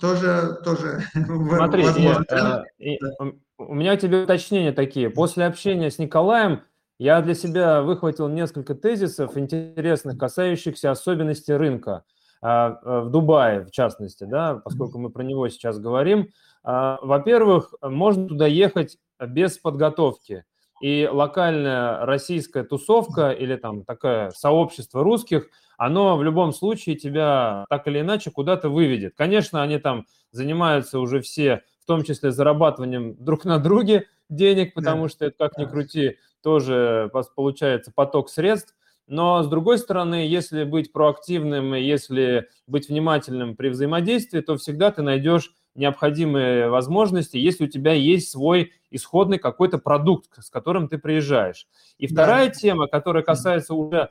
Тоже, 0.01 0.57
тоже 0.63 1.03
Смотри, 1.13 1.83
возможно. 1.83 2.25
Я, 2.29 2.65
э, 2.79 2.97
да. 2.99 3.31
У 3.59 3.75
меня 3.75 3.95
тебе 3.97 4.23
уточнения 4.23 4.71
такие. 4.71 5.09
После 5.09 5.45
общения 5.45 5.91
с 5.91 5.99
Николаем 5.99 6.63
я 6.99 7.21
для 7.21 7.33
себя 7.33 7.81
выхватил 7.81 8.27
несколько 8.27 8.75
тезисов 8.75 9.37
интересных, 9.37 10.17
касающихся 10.17 10.91
особенностей 10.91 11.53
рынка 11.53 12.03
э, 12.41 12.47
э, 12.47 12.99
в 13.05 13.09
Дубае, 13.09 13.65
в 13.65 13.71
частности, 13.71 14.25
да, 14.25 14.55
поскольку 14.55 14.99
мы 14.99 15.09
про 15.09 15.23
него 15.23 15.47
сейчас 15.47 15.79
говорим. 15.79 16.27
Э, 16.65 16.97
во-первых, 17.01 17.73
можно 17.81 18.27
туда 18.27 18.47
ехать 18.47 18.97
без 19.17 19.57
подготовки 19.57 20.43
и 20.81 21.09
локальная 21.09 22.05
российская 22.05 22.63
тусовка 22.63 23.31
или 23.31 23.55
там 23.55 23.85
такое 23.85 24.31
сообщество 24.31 25.01
русских, 25.01 25.47
оно 25.77 26.17
в 26.17 26.23
любом 26.23 26.51
случае 26.51 26.97
тебя 26.97 27.65
так 27.69 27.87
или 27.87 28.01
иначе 28.01 28.29
куда-то 28.29 28.67
выведет. 28.67 29.13
Конечно, 29.15 29.63
они 29.63 29.77
там 29.77 30.05
занимаются 30.31 30.99
уже 30.99 31.21
все, 31.21 31.63
в 31.81 31.85
том 31.85 32.03
числе 32.03 32.31
зарабатыванием 32.31 33.15
друг 33.23 33.45
на 33.45 33.57
друге 33.57 34.07
денег, 34.29 34.73
потому 34.73 35.07
что 35.07 35.25
это 35.25 35.35
как 35.37 35.57
ни 35.57 35.65
крути, 35.65 36.17
тоже 36.41 37.11
получается 37.35 37.91
поток 37.93 38.29
средств. 38.29 38.75
Но, 39.07 39.41
с 39.41 39.47
другой 39.47 39.79
стороны, 39.79 40.27
если 40.27 40.63
быть 40.63 40.93
проактивным, 40.93 41.73
если 41.73 42.47
быть 42.67 42.89
внимательным 42.89 43.55
при 43.55 43.69
взаимодействии, 43.69 44.41
то 44.41 44.55
всегда 44.55 44.91
ты 44.91 45.01
найдешь 45.01 45.51
необходимые 45.73 46.69
возможности, 46.69 47.37
если 47.37 47.65
у 47.65 47.67
тебя 47.67 47.93
есть 47.93 48.29
свой 48.29 48.73
исходный 48.91 49.39
какой-то 49.39 49.77
продукт, 49.77 50.29
с 50.39 50.49
которым 50.49 50.87
ты 50.87 50.97
приезжаешь. 50.97 51.67
И 51.97 52.07
вторая 52.07 52.47
да. 52.47 52.53
тема, 52.53 52.87
которая 52.87 53.23
касается 53.23 53.73
уже 53.73 54.09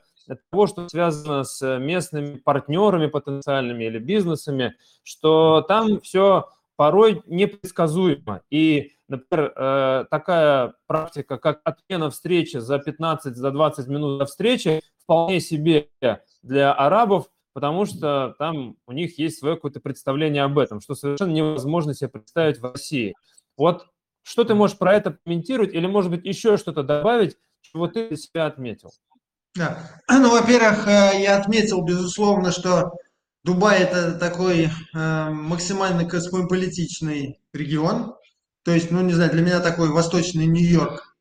того, 0.50 0.66
что 0.66 0.88
связано 0.88 1.44
с 1.44 1.78
местными 1.78 2.36
партнерами 2.38 3.06
потенциальными 3.06 3.84
или 3.84 3.98
бизнесами, 3.98 4.74
что 5.02 5.62
там 5.66 6.00
все 6.00 6.48
порой 6.76 7.22
непредсказуемо. 7.26 8.42
И, 8.50 8.92
например, 9.08 9.52
э, 9.56 10.04
такая 10.10 10.74
практика, 10.86 11.38
как 11.38 11.60
отмена 11.64 12.10
встречи 12.10 12.58
за 12.58 12.78
15, 12.78 13.36
за 13.36 13.50
20 13.50 13.88
минут 13.88 14.18
до 14.18 14.26
встречи, 14.26 14.80
вполне 15.02 15.40
себе 15.40 15.88
для 16.42 16.72
арабов– 16.72 17.26
потому 17.58 17.86
что 17.86 18.36
там 18.38 18.76
у 18.86 18.92
них 18.92 19.18
есть 19.18 19.40
свое 19.40 19.56
какое-то 19.56 19.80
представление 19.80 20.44
об 20.44 20.60
этом, 20.60 20.80
что 20.80 20.94
совершенно 20.94 21.32
невозможно 21.32 21.92
себе 21.92 22.08
представить 22.08 22.60
в 22.60 22.70
России. 22.70 23.16
Вот 23.56 23.88
что 24.22 24.44
ты 24.44 24.54
можешь 24.54 24.78
про 24.78 24.94
это 24.94 25.18
комментировать 25.24 25.74
или, 25.74 25.88
может 25.88 26.12
быть, 26.12 26.24
еще 26.24 26.56
что-то 26.56 26.84
добавить, 26.84 27.36
чего 27.62 27.88
ты 27.88 28.06
для 28.06 28.16
себя 28.16 28.46
отметил? 28.46 28.92
Да. 29.56 29.90
Ну, 30.08 30.30
во-первых, 30.30 30.86
э, 30.86 31.20
я 31.20 31.36
отметил, 31.36 31.82
безусловно, 31.82 32.52
что 32.52 32.92
Дубай– 33.42 33.80
это 33.80 34.12
такой 34.16 34.68
э, 34.94 35.30
максимально 35.30 36.08
космополитичный 36.08 37.40
регион. 37.52 38.14
То 38.68 38.74
есть, 38.74 38.90
ну, 38.90 39.00
не 39.00 39.14
знаю, 39.14 39.30
для 39.30 39.40
меня 39.40 39.60
такой 39.60 39.88
восточный 39.88 40.46
Нью-Йорк. 40.46 41.16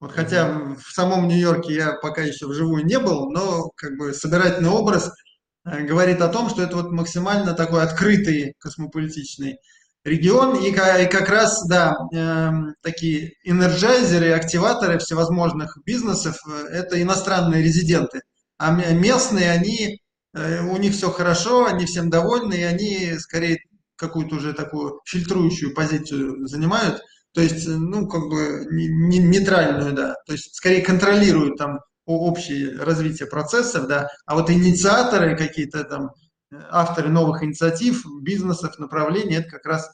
Вот 0.00 0.12
хотя 0.12 0.74
в 0.74 0.92
самом 0.92 1.28
Нью-Йорке 1.28 1.74
я 1.74 1.92
пока 1.94 2.22
еще 2.22 2.46
вживую 2.46 2.84
не 2.84 2.98
был, 2.98 3.30
но 3.30 3.70
как 3.76 3.96
бы 3.96 4.12
собирательный 4.12 4.70
образ– 4.70 5.10
Э, 5.64 5.82
говорит 5.82 6.20
о 6.22 6.28
том, 6.28 6.48
что 6.48 6.62
это 6.62 6.76
вот 6.76 6.90
максимально 6.90 7.54
такой 7.54 7.82
открытый 7.82 8.54
космополитичный 8.58 9.58
регион, 10.04 10.56
и, 10.56 10.70
и 10.70 11.06
как 11.06 11.28
раз, 11.28 11.66
да, 11.68 11.94
э, 12.14 12.50
такие 12.82 13.32
энерджайзеры, 13.44 14.32
активаторы 14.32 14.98
всевозможных 14.98 15.76
бизнесов– 15.84 16.38
это 16.70 17.00
иностранные 17.00 17.62
резиденты. 17.62 18.20
А 18.58 18.72
местные, 18.72 19.50
они, 19.50 20.00
э, 20.34 20.62
у 20.62 20.76
них 20.78 20.94
все 20.94 21.10
хорошо, 21.10 21.66
они 21.66 21.86
всем 21.86 22.08
довольны, 22.10 22.54
и 22.54 22.62
они 22.62 23.18
скорее 23.18 23.58
какую-то 24.00 24.36
уже 24.36 24.54
такую 24.54 25.00
фильтрующую 25.04 25.74
позицию 25.74 26.46
занимают, 26.46 27.02
то 27.32 27.40
есть, 27.40 27.68
ну, 27.68 28.08
как 28.08 28.22
бы 28.22 28.66
не, 28.70 29.18
нейтральную, 29.18 29.92
да, 29.92 30.14
то 30.26 30.32
есть 30.32 30.54
скорее 30.56 30.82
контролируют 30.82 31.56
там 31.58 31.78
общее 32.06 32.76
развитие 32.78 33.28
процессов, 33.28 33.86
да, 33.86 34.08
а 34.26 34.34
вот 34.34 34.50
инициаторы 34.50 35.36
какие-то 35.36 35.84
там, 35.84 36.10
авторы 36.70 37.08
новых 37.08 37.44
инициатив, 37.44 38.04
бизнесов, 38.22 38.78
направлений, 38.78 39.36
это 39.36 39.50
как 39.50 39.66
раз 39.66 39.90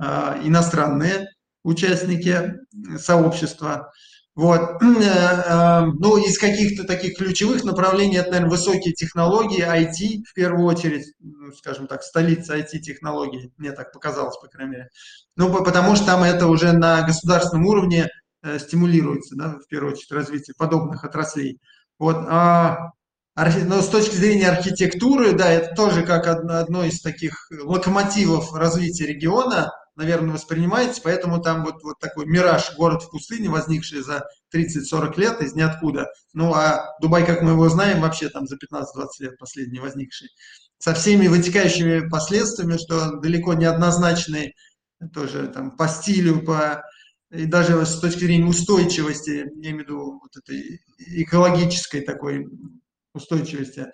э, 0.00 0.04
иностранные 0.44 1.28
участники 1.62 2.54
сообщества. 2.98 3.92
Вот. 4.34 4.60
Э, 4.60 4.76
э, 4.80 5.84
ну, 5.98 6.16
из 6.16 6.38
каких-то 6.38 6.84
таких 6.84 7.16
ключевых 7.16 7.64
направлений, 7.64 8.16
это, 8.16 8.30
наверное, 8.30 8.50
высокие 8.50 8.94
технологии, 8.94 9.62
IT, 9.62 10.24
в 10.24 10.34
первую 10.34 10.66
очередь, 10.66 11.12
ну, 11.18 11.52
скажем 11.52 11.86
так, 11.86 12.02
столица 12.02 12.56
IT-технологий, 12.56 13.52
мне 13.56 13.72
так 13.72 13.92
показалось, 13.92 14.38
по 14.38 14.48
крайней 14.48 14.72
мере. 14.72 14.88
Ну, 15.36 15.52
потому 15.64 15.96
что 15.96 16.06
там 16.06 16.22
это 16.22 16.46
уже 16.46 16.72
на 16.72 17.02
государственном 17.02 17.66
уровне 17.66 18.08
э, 18.42 18.58
стимулируется, 18.58 19.36
да, 19.36 19.58
в 19.58 19.66
первую 19.68 19.92
очередь, 19.92 20.12
развитие 20.12 20.54
подобных 20.56 21.04
отраслей. 21.04 21.58
Вот. 21.98 22.16
А, 22.28 22.92
но 23.36 23.80
с 23.80 23.88
точки 23.88 24.14
зрения 24.14 24.48
архитектуры, 24.48 25.32
да, 25.32 25.50
это 25.50 25.74
тоже 25.74 26.02
как 26.02 26.26
одно 26.26 26.84
из 26.84 27.00
таких 27.00 27.48
локомотивов 27.50 28.52
развития 28.54 29.06
региона, 29.06 29.70
наверное, 29.96 30.34
воспринимаете, 30.34 31.00
поэтому 31.02 31.40
там 31.40 31.64
вот, 31.64 31.82
вот 31.82 31.98
такой 31.98 32.26
мираж, 32.26 32.74
город 32.76 33.02
в 33.02 33.10
пустыне, 33.10 33.48
возникший 33.48 34.02
за 34.02 34.24
30-40 34.54 35.18
лет 35.20 35.40
из 35.42 35.54
ниоткуда. 35.54 36.08
Ну, 36.32 36.52
а 36.54 36.96
Дубай, 37.00 37.24
как 37.26 37.42
мы 37.42 37.52
его 37.52 37.68
знаем, 37.68 38.00
вообще 38.00 38.28
там 38.28 38.46
за 38.46 38.56
15-20 38.56 38.84
лет 39.20 39.38
последний 39.38 39.80
возникший. 39.80 40.28
Со 40.78 40.94
всеми 40.94 41.26
вытекающими 41.26 42.08
последствиями, 42.08 42.78
что 42.78 43.18
далеко 43.20 43.54
не 43.54 43.66
однозначные, 43.66 44.54
тоже 45.12 45.48
там 45.48 45.76
по 45.76 45.88
стилю, 45.88 46.42
по 46.42 46.82
и 47.30 47.46
даже 47.46 47.86
с 47.86 48.00
точки 48.00 48.24
зрения 48.24 48.44
устойчивости, 48.44 49.30
я 49.30 49.70
имею 49.70 49.76
в 49.76 49.80
виду 49.80 50.20
вот 50.20 50.36
этой 50.36 50.80
экологической 50.98 52.00
такой 52.00 52.48
устойчивости, 53.14 53.86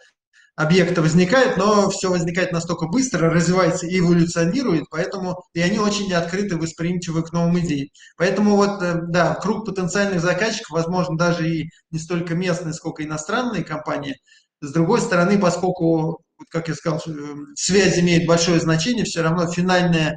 объекта 0.56 1.02
возникает, 1.02 1.58
но 1.58 1.90
все 1.90 2.10
возникает 2.10 2.50
настолько 2.50 2.86
быстро, 2.86 3.30
развивается 3.30 3.86
и 3.86 3.98
эволюционирует, 3.98 4.84
поэтому 4.90 5.44
и 5.52 5.60
они 5.60 5.78
очень 5.78 6.12
открыты, 6.14 6.56
восприимчивы 6.56 7.22
к 7.22 7.32
новым 7.32 7.58
идеям. 7.60 7.88
Поэтому 8.16 8.56
вот, 8.56 8.82
э, 8.82 9.02
да, 9.08 9.34
круг 9.34 9.66
потенциальных 9.66 10.20
заказчиков, 10.20 10.70
возможно, 10.70 11.16
даже 11.16 11.48
и 11.48 11.68
не 11.90 11.98
столько 11.98 12.34
местные, 12.34 12.72
сколько 12.72 13.04
иностранные 13.04 13.64
компании. 13.64 14.16
С 14.62 14.72
другой 14.72 15.02
стороны, 15.02 15.38
поскольку, 15.38 16.22
как 16.48 16.68
я 16.68 16.74
сказал, 16.74 17.02
э, 17.06 17.12
связь 17.54 17.98
имеет 17.98 18.26
большое 18.26 18.58
значение, 18.58 19.04
все 19.04 19.20
равно 19.20 19.52
финальное 19.52 20.16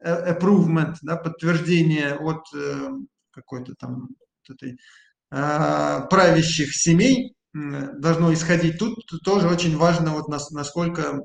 э, 0.00 0.34
approvement, 0.34 0.96
да, 1.00 1.16
подтверждение 1.16 2.16
от 2.16 2.44
какой-то 3.32 3.74
там 3.78 4.08
этой, 4.46 4.76
правящих 5.30 6.74
семей, 6.74 7.34
должно 7.52 8.32
исходить. 8.32 8.78
Тут 8.78 8.94
тоже 9.24 9.48
очень 9.48 9.76
важно, 9.76 10.12
вот 10.12 10.28
насколько 10.28 11.22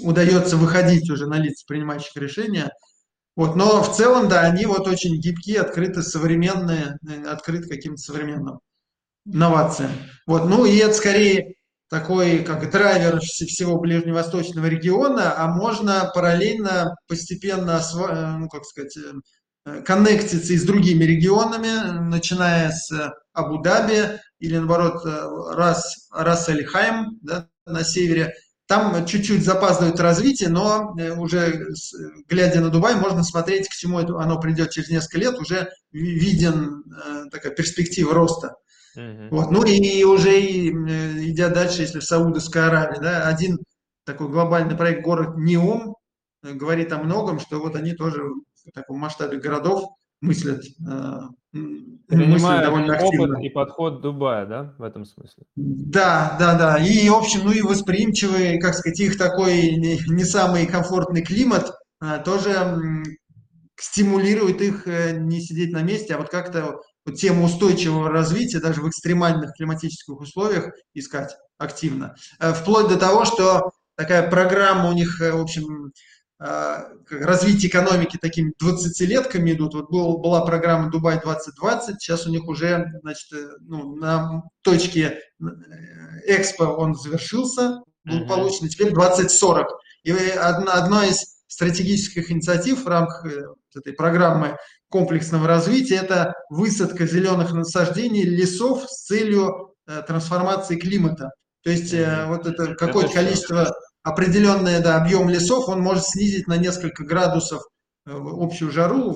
удается 0.00 0.56
выходить 0.56 1.10
уже 1.10 1.26
на 1.26 1.38
лица 1.38 1.64
принимающих 1.66 2.16
решения. 2.16 2.70
Вот, 3.34 3.56
но 3.56 3.82
в 3.82 3.96
целом, 3.96 4.28
да, 4.28 4.42
они 4.42 4.66
вот 4.66 4.86
очень 4.86 5.18
гибкие, 5.18 5.60
открыты, 5.60 6.02
современные, 6.02 6.98
э, 7.08 7.24
открыты 7.24 7.68
каким-то 7.68 7.98
современным 7.98 8.60
новациям. 9.24 9.92
Вот, 10.26 10.48
ну 10.48 10.66
и 10.66 10.76
это 10.76 10.92
скорее 10.92 11.54
такой 11.88 12.40
как 12.40 12.70
драйвер 12.70 13.20
всего 13.20 13.78
ближневосточного 13.78 14.66
региона, 14.66 15.34
а 15.36 15.48
можно 15.48 16.10
параллельно 16.14 16.94
постепенно, 17.08 17.80
э, 17.80 18.36
ну, 18.38 18.48
как 18.48 18.64
сказать, 18.66 18.98
э, 19.64 19.82
коннектиться 19.82 20.52
и 20.52 20.58
с 20.58 20.64
другими 20.64 21.04
регионами, 21.04 22.06
начиная 22.10 22.70
с 22.70 22.90
Абу-Даби, 23.32 24.20
или 24.42 24.58
наоборот 24.58 25.06
э, 25.06 25.54
Рас, 25.54 26.08
Рас 26.10 26.48
Эль-Хайм 26.48 27.20
да, 27.22 27.48
на 27.64 27.84
севере, 27.84 28.34
там 28.66 29.06
чуть-чуть 29.06 29.44
запаздывает 29.44 30.00
развитие, 30.00 30.48
но 30.48 30.94
э, 30.98 31.12
уже 31.12 31.68
глядя 32.28 32.60
на 32.60 32.70
Дубай, 32.70 32.96
можно 32.96 33.22
смотреть, 33.22 33.68
к 33.68 33.72
чему 33.72 33.98
оно 33.98 34.40
придет 34.40 34.70
через 34.70 34.90
несколько 34.90 35.18
лет, 35.18 35.38
уже 35.38 35.70
виден 35.92 36.82
э, 36.82 37.30
такая 37.30 37.54
перспектива 37.54 38.14
роста. 38.14 38.56
Uh-huh. 38.98 39.28
Вот. 39.30 39.52
Ну 39.52 39.62
и 39.62 40.02
уже 40.02 40.40
идя 40.40 41.48
дальше, 41.48 41.82
если 41.82 42.00
в 42.00 42.04
Саудовской 42.04 42.66
Аравии, 42.66 42.98
да, 43.00 43.28
один 43.28 43.58
такой 44.04 44.28
глобальный 44.28 44.76
проект 44.76 45.04
город 45.04 45.36
Неом 45.36 45.94
говорит 46.42 46.92
о 46.92 46.98
многом, 46.98 47.38
что 47.38 47.60
вот 47.60 47.76
они 47.76 47.92
тоже 47.92 48.24
в 48.24 48.72
таком 48.74 48.98
масштабе 48.98 49.38
городов 49.38 49.88
мыслят, 50.22 50.62
э, 50.88 51.20
мыслят 52.08 52.62
довольно 52.62 52.94
активно. 52.94 53.34
опыт 53.34 53.44
и 53.44 53.48
подход 53.50 54.00
Дубая, 54.00 54.46
да, 54.46 54.74
в 54.78 54.82
этом 54.82 55.04
смысле? 55.04 55.44
Да, 55.56 56.36
да, 56.38 56.56
да. 56.56 56.78
И, 56.78 57.08
в 57.10 57.14
общем, 57.14 57.40
ну 57.44 57.52
и 57.52 57.60
восприимчивый, 57.60 58.58
как 58.58 58.74
сказать, 58.74 59.00
их 59.00 59.18
такой 59.18 59.72
не, 59.72 60.24
самый 60.24 60.66
комфортный 60.66 61.22
климат 61.22 61.72
а, 62.00 62.18
тоже 62.20 62.78
стимулирует 63.76 64.62
их 64.62 64.86
э, 64.86 65.18
не 65.18 65.40
сидеть 65.40 65.72
на 65.72 65.82
месте, 65.82 66.14
а 66.14 66.18
вот 66.18 66.28
как-то 66.28 66.80
вот 67.04 67.16
тему 67.16 67.44
устойчивого 67.44 68.08
развития 68.08 68.60
даже 68.60 68.80
в 68.80 68.88
экстремальных 68.88 69.54
климатических 69.54 70.20
условиях 70.20 70.70
искать 70.94 71.36
активно. 71.58 72.14
Вплоть 72.38 72.88
до 72.88 72.96
того, 72.96 73.24
что 73.24 73.72
такая 73.96 74.30
программа 74.30 74.88
у 74.88 74.92
них, 74.92 75.18
в 75.18 75.40
общем, 75.40 75.90
развитие 77.10 77.68
экономики 77.68 78.18
такими 78.20 78.52
20-летками 78.60 79.52
идут. 79.52 79.74
Вот 79.74 79.90
был, 79.90 80.18
была 80.18 80.44
программа 80.44 80.90
Дубай 80.90 81.20
2020, 81.20 82.00
сейчас 82.00 82.26
у 82.26 82.30
них 82.30 82.46
уже 82.48 82.86
значит, 83.02 83.32
э, 83.32 83.48
ну, 83.60 83.96
на 83.96 84.42
точке 84.62 85.20
э, 85.40 85.44
Экспо 86.26 86.64
он 86.64 86.94
завершился 86.94 87.82
благополучно, 88.04 88.66
uh-huh. 88.66 88.70
теперь 88.70 88.92
2040. 88.92 89.68
И 90.04 90.10
одна, 90.10 90.72
одна 90.72 91.06
из 91.06 91.42
стратегических 91.46 92.30
инициатив 92.30 92.84
в 92.84 92.88
рамках 92.88 93.26
э, 93.26 93.44
этой 93.74 93.92
программы 93.92 94.56
комплексного 94.88 95.46
развития– 95.46 95.96
это 96.02 96.34
высадка 96.50 97.06
зеленых 97.06 97.52
насаждений, 97.52 98.24
лесов 98.24 98.84
с 98.88 99.06
целью 99.06 99.74
трансформации 100.06 100.76
климата. 100.76 101.30
То 101.64 101.70
есть 101.70 101.94
вот 102.26 102.46
это 102.46 102.74
какое-то 102.74 103.12
количество 103.12 103.74
определенный 104.02 104.80
да, 104.82 104.96
объем 104.96 105.28
лесов, 105.28 105.68
он 105.68 105.80
может 105.80 106.04
снизить 106.04 106.46
на 106.48 106.56
несколько 106.56 107.04
градусов 107.04 107.62
э, 108.06 108.10
общую 108.12 108.70
жару 108.70 109.12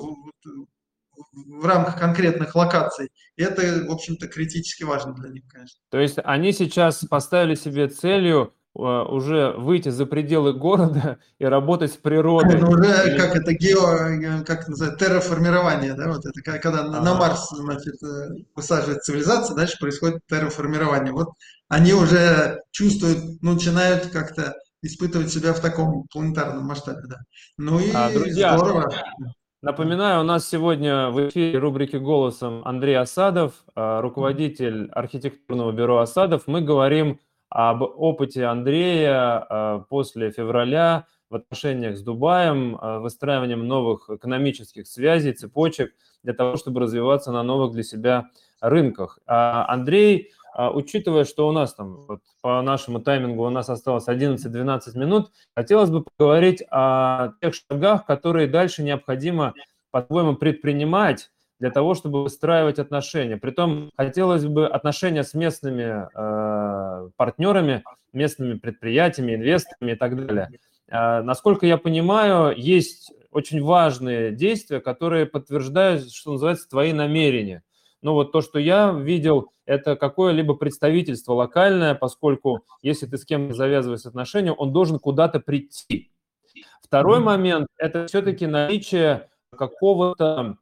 в, 1.33 1.65
рамках 1.65 1.99
конкретных 1.99 2.55
локаций. 2.55 3.09
И 3.35 3.43
это, 3.43 3.85
в 3.87 3.91
общем-то, 3.91 4.27
критически 4.27 4.83
важно 4.83 5.13
для 5.13 5.29
них, 5.29 5.43
конечно. 5.47 5.79
То 5.89 5.99
есть 5.99 6.17
они 6.23 6.51
сейчас 6.51 7.05
поставили 7.05 7.55
себе 7.55 7.87
целью 7.89 8.53
э, 8.75 8.79
уже 8.79 9.53
выйти 9.57 9.89
за 9.89 10.05
пределы 10.05 10.53
города 10.53 11.17
и 11.37 11.45
работать 11.45 11.91
с 11.91 11.97
природой. 11.97 12.59
Ну, 12.59 12.69
уже 12.69 13.17
как 13.17 13.35
это 13.35 13.53
гео, 13.53 14.43
как 14.45 14.67
называется, 14.67 15.05
терраформирование, 15.05 15.93
да, 15.95 16.07
вот 16.07 16.25
это 16.25 16.41
когда 16.41 16.79
а 16.79 16.85
-а 16.85 16.87
-а. 16.87 17.01
на 17.01 17.13
Марс, 17.13 17.49
значит, 17.51 18.01
э, 18.03 18.29
высаживает 18.55 19.03
цивилизация, 19.03 19.55
дальше 19.55 19.77
происходит 19.79 20.21
терраформирование. 20.27 21.11
Вот 21.11 21.29
они 21.67 21.93
уже 21.93 22.61
чувствуют, 22.71 23.41
начинают 23.41 24.07
как-то 24.07 24.53
испытывать 24.87 25.31
себя 25.31 25.53
в 25.53 25.59
таком 25.59 26.07
планетарном 26.11 26.65
масштабе, 26.65 27.03
да. 27.07 27.17
Ну 27.57 27.79
и 27.79 27.91
а, 27.93 28.11
друзья, 28.11 28.57
здорово. 28.57 28.91
Напоминаю, 29.63 30.21
у 30.21 30.23
нас 30.23 30.47
сегодня 30.47 31.09
в 31.09 31.29
эфире 31.29 31.57
рубрики 31.57 31.95
«Голосом» 31.95 32.61
Андрей 32.63 32.95
Осадов, 32.95 33.53
а, 33.75 34.01
руководитель 34.01 34.89
архитектурного 34.91 35.71
бюро 35.71 35.97
«Осадов». 35.97 36.43
Мы 36.45 36.61
говорим 36.61 37.19
об 37.49 37.81
опыте 37.81 38.45
Андрея 38.45 39.39
а, 39.39 39.79
после 39.89 40.31
февраля 40.31 41.07
в 41.31 41.35
отношениях 41.35 41.97
с 41.97 42.03
Дубаем, 42.03 42.77
а, 42.79 42.99
выстраиванием 42.99 43.67
новых 43.67 44.11
экономических 44.11 44.87
связей, 44.87 45.33
цепочек 45.33 45.91
для 46.21 46.33
того, 46.33 46.57
чтобы 46.57 46.81
развиваться 46.81 47.31
на 47.31 47.41
новых 47.41 47.73
для 47.73 47.83
себя 47.83 48.29
рынках. 48.61 49.19
Андрей 49.25 50.31
учитывая, 50.57 51.23
что 51.23 51.47
у 51.47 51.51
нас 51.51 51.73
там 51.73 52.05
вот, 52.07 52.21
по 52.41 52.61
нашему 52.61 52.99
таймингу 52.99 53.45
у 53.45 53.49
нас 53.49 53.69
осталось 53.69 54.07
11-12 54.07 54.97
минут, 54.97 55.31
хотелось 55.55 55.89
бы 55.89 56.03
поговорить 56.03 56.63
о 56.71 57.33
тех 57.41 57.53
шагах, 57.53 58.05
которые 58.05 58.47
дальше 58.47 58.83
необходимо, 58.83 59.53
по-твоему, 59.91 60.35
предпринимать 60.35 61.29
для 61.59 61.71
того, 61.71 61.95
чтобы 61.95 62.23
выстраивать 62.23 62.79
отношения. 62.79 63.37
Притом 63.37 63.91
хотелось 63.97 64.45
бы 64.45 64.67
отношения 64.67 65.23
с 65.23 65.33
местными 65.33 66.07
э, 66.13 67.09
партнерами, 67.15 67.83
местными 68.13 68.57
предприятиями, 68.57 69.35
инвесторами 69.35 69.93
и 69.93 69.95
так 69.95 70.25
далее. 70.25 70.49
Э, 70.87 71.21
насколько 71.21 71.65
я 71.65 71.77
понимаю, 71.77 72.55
есть 72.55 73.11
очень 73.31 73.61
важные 73.61 74.31
действия, 74.31 74.79
которые 74.79 75.25
подтверждают, 75.25 76.11
что 76.11 76.33
называется, 76.33 76.69
твои 76.69 76.93
намерения. 76.93 77.63
Но 78.01 78.13
вот 78.13 78.31
то, 78.31 78.41
что 78.41 78.59
я 78.59 78.91
видел, 78.91 79.51
это 79.65 79.95
какое-либо 79.95 80.55
представительство 80.55 81.33
локальное, 81.33 81.95
поскольку 81.95 82.63
если 82.81 83.05
ты 83.05 83.17
с 83.17 83.25
кем-то 83.25 83.53
завязываешь 83.53 84.05
отношения, 84.05 84.51
он 84.51 84.71
должен 84.71 84.99
куда-то 84.99 85.39
прийти. 85.39 86.11
Второй 86.81 87.19
момент– 87.19 87.67
это 87.77 88.07
все-таки 88.07 88.47
наличие 88.47 89.29
какого-то 89.55 90.57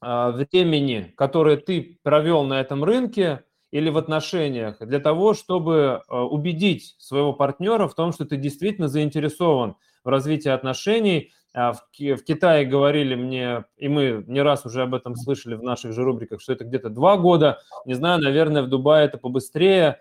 а, 0.00 0.32
времени, 0.32 1.12
которое 1.16 1.56
ты 1.56 1.98
провел 2.02 2.44
на 2.44 2.60
этом 2.60 2.82
рынке 2.84 3.44
или 3.74 3.90
в 3.90 3.98
отношениях, 3.98 4.76
для 4.78 5.00
того, 5.00 5.34
чтобы 5.34 6.00
а, 6.06 6.22
убедить 6.22 6.94
своего 6.98 7.32
партнера 7.32 7.88
в 7.88 7.94
том, 7.96 8.12
что 8.12 8.24
ты 8.24 8.36
действительно 8.36 8.86
заинтересован 8.86 9.74
в 10.04 10.08
развитии 10.08 10.48
отношений. 10.48 11.32
А, 11.52 11.72
в, 11.72 11.82
Китае 11.90 12.66
говорили 12.66 13.16
мне, 13.16 13.64
и 13.76 13.88
мы 13.88 14.22
не 14.28 14.42
раз 14.42 14.64
уже 14.64 14.82
об 14.82 14.94
этом 14.94 15.16
слышали 15.16 15.56
в 15.56 15.64
наших 15.64 15.92
же 15.92 16.04
рубриках, 16.04 16.40
что 16.40 16.52
это 16.52 16.64
где-то 16.64 16.88
два 16.88 17.16
года. 17.16 17.58
Не 17.84 17.94
знаю, 17.94 18.22
наверное, 18.22 18.62
в 18.62 18.68
Дубае 18.68 19.06
это 19.06 19.18
побыстрее. 19.18 19.98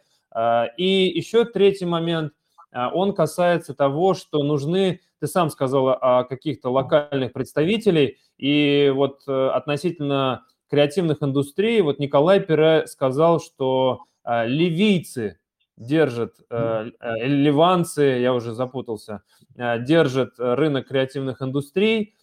И 0.77 1.11
еще 1.15 1.43
третий 1.43 1.85
момент, 1.85 2.33
он 2.71 3.15
касается 3.15 3.73
того, 3.73 4.13
что 4.13 4.43
нужны 4.43 4.99
ты 5.23 5.27
сам 5.27 5.49
сказал 5.49 5.87
о 5.89 6.25
каких-то 6.25 6.69
локальных 6.69 7.31
представителей, 7.31 8.17
и 8.37 8.91
вот 8.93 9.21
э, 9.25 9.47
относительно 9.53 10.43
креативных 10.73 11.21
индустрий, 11.21 11.81
вот 11.81 11.99
Николай 11.99 12.39
Пере 12.39 12.87
сказал, 12.87 13.39
что 13.39 14.05
э, 14.25 14.47
ливийцы 14.47 15.37
держат, 15.77 16.33
э, 16.49 16.89
ливанцы, 17.21 18.01
я 18.01 18.33
уже 18.33 18.55
запутался, 18.55 19.21
держат 19.55 20.33
рынок 20.39 20.87
креативных 20.87 21.43
индустрий, 21.43 22.15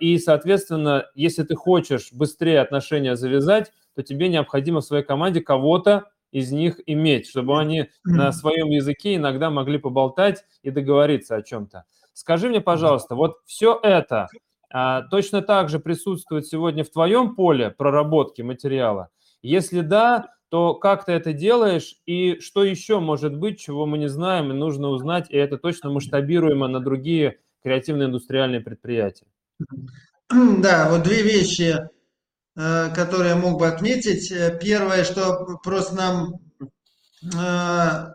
и, 0.00 0.18
соответственно, 0.22 1.06
если 1.14 1.44
ты 1.44 1.54
хочешь 1.54 2.12
быстрее 2.12 2.60
отношения 2.60 3.16
завязать, 3.16 3.72
то 3.94 4.02
тебе 4.02 4.28
необходимо 4.28 4.82
в 4.82 4.84
своей 4.84 5.02
команде 5.02 5.40
кого-то, 5.40 6.10
из 6.30 6.52
них 6.52 6.78
иметь, 6.86 7.26
чтобы 7.26 7.58
они 7.58 7.88
на 8.04 8.32
своем 8.32 8.68
языке 8.68 9.16
иногда 9.16 9.50
могли 9.50 9.78
поболтать 9.78 10.44
и 10.62 10.70
договориться 10.70 11.36
о 11.36 11.42
чем-то. 11.42 11.84
Скажи 12.12 12.48
мне, 12.48 12.60
пожалуйста, 12.60 13.14
вот 13.14 13.38
все 13.46 13.78
это 13.82 14.28
точно 15.10 15.42
так 15.42 15.68
же 15.68 15.78
присутствует 15.78 16.46
сегодня 16.46 16.84
в 16.84 16.90
твоем 16.90 17.34
поле 17.34 17.70
проработки 17.70 18.42
материала? 18.42 19.08
Если 19.42 19.80
да, 19.80 20.28
то 20.52 20.74
как 20.74 21.06
ты 21.06 21.12
это 21.12 21.32
делаешь 21.32 21.96
и 22.04 22.38
что 22.40 22.62
еще 22.62 23.00
может 23.00 23.34
быть, 23.34 23.58
чего 23.58 23.86
мы 23.86 23.96
не 23.96 24.08
знаем 24.08 24.50
и 24.50 24.54
нужно 24.54 24.88
узнать, 24.88 25.30
и 25.30 25.36
это 25.36 25.56
точно 25.56 25.90
масштабируемо 25.90 26.68
на 26.68 26.78
другие 26.78 27.38
креативные 27.62 28.08
индустриальные 28.08 28.60
предприятия? 28.60 29.26
Да, 30.62 30.90
вот 30.90 31.02
две 31.02 31.22
вещи, 31.22 31.88
э, 32.56 32.94
которые 32.94 33.30
я 33.30 33.36
мог 33.36 33.58
бы 33.58 33.66
отметить. 33.66 34.30
Э, 34.30 34.58
первое, 34.62 35.04
что 35.04 35.58
просто 35.62 35.94
нам 35.94 36.34
э, 37.22 38.12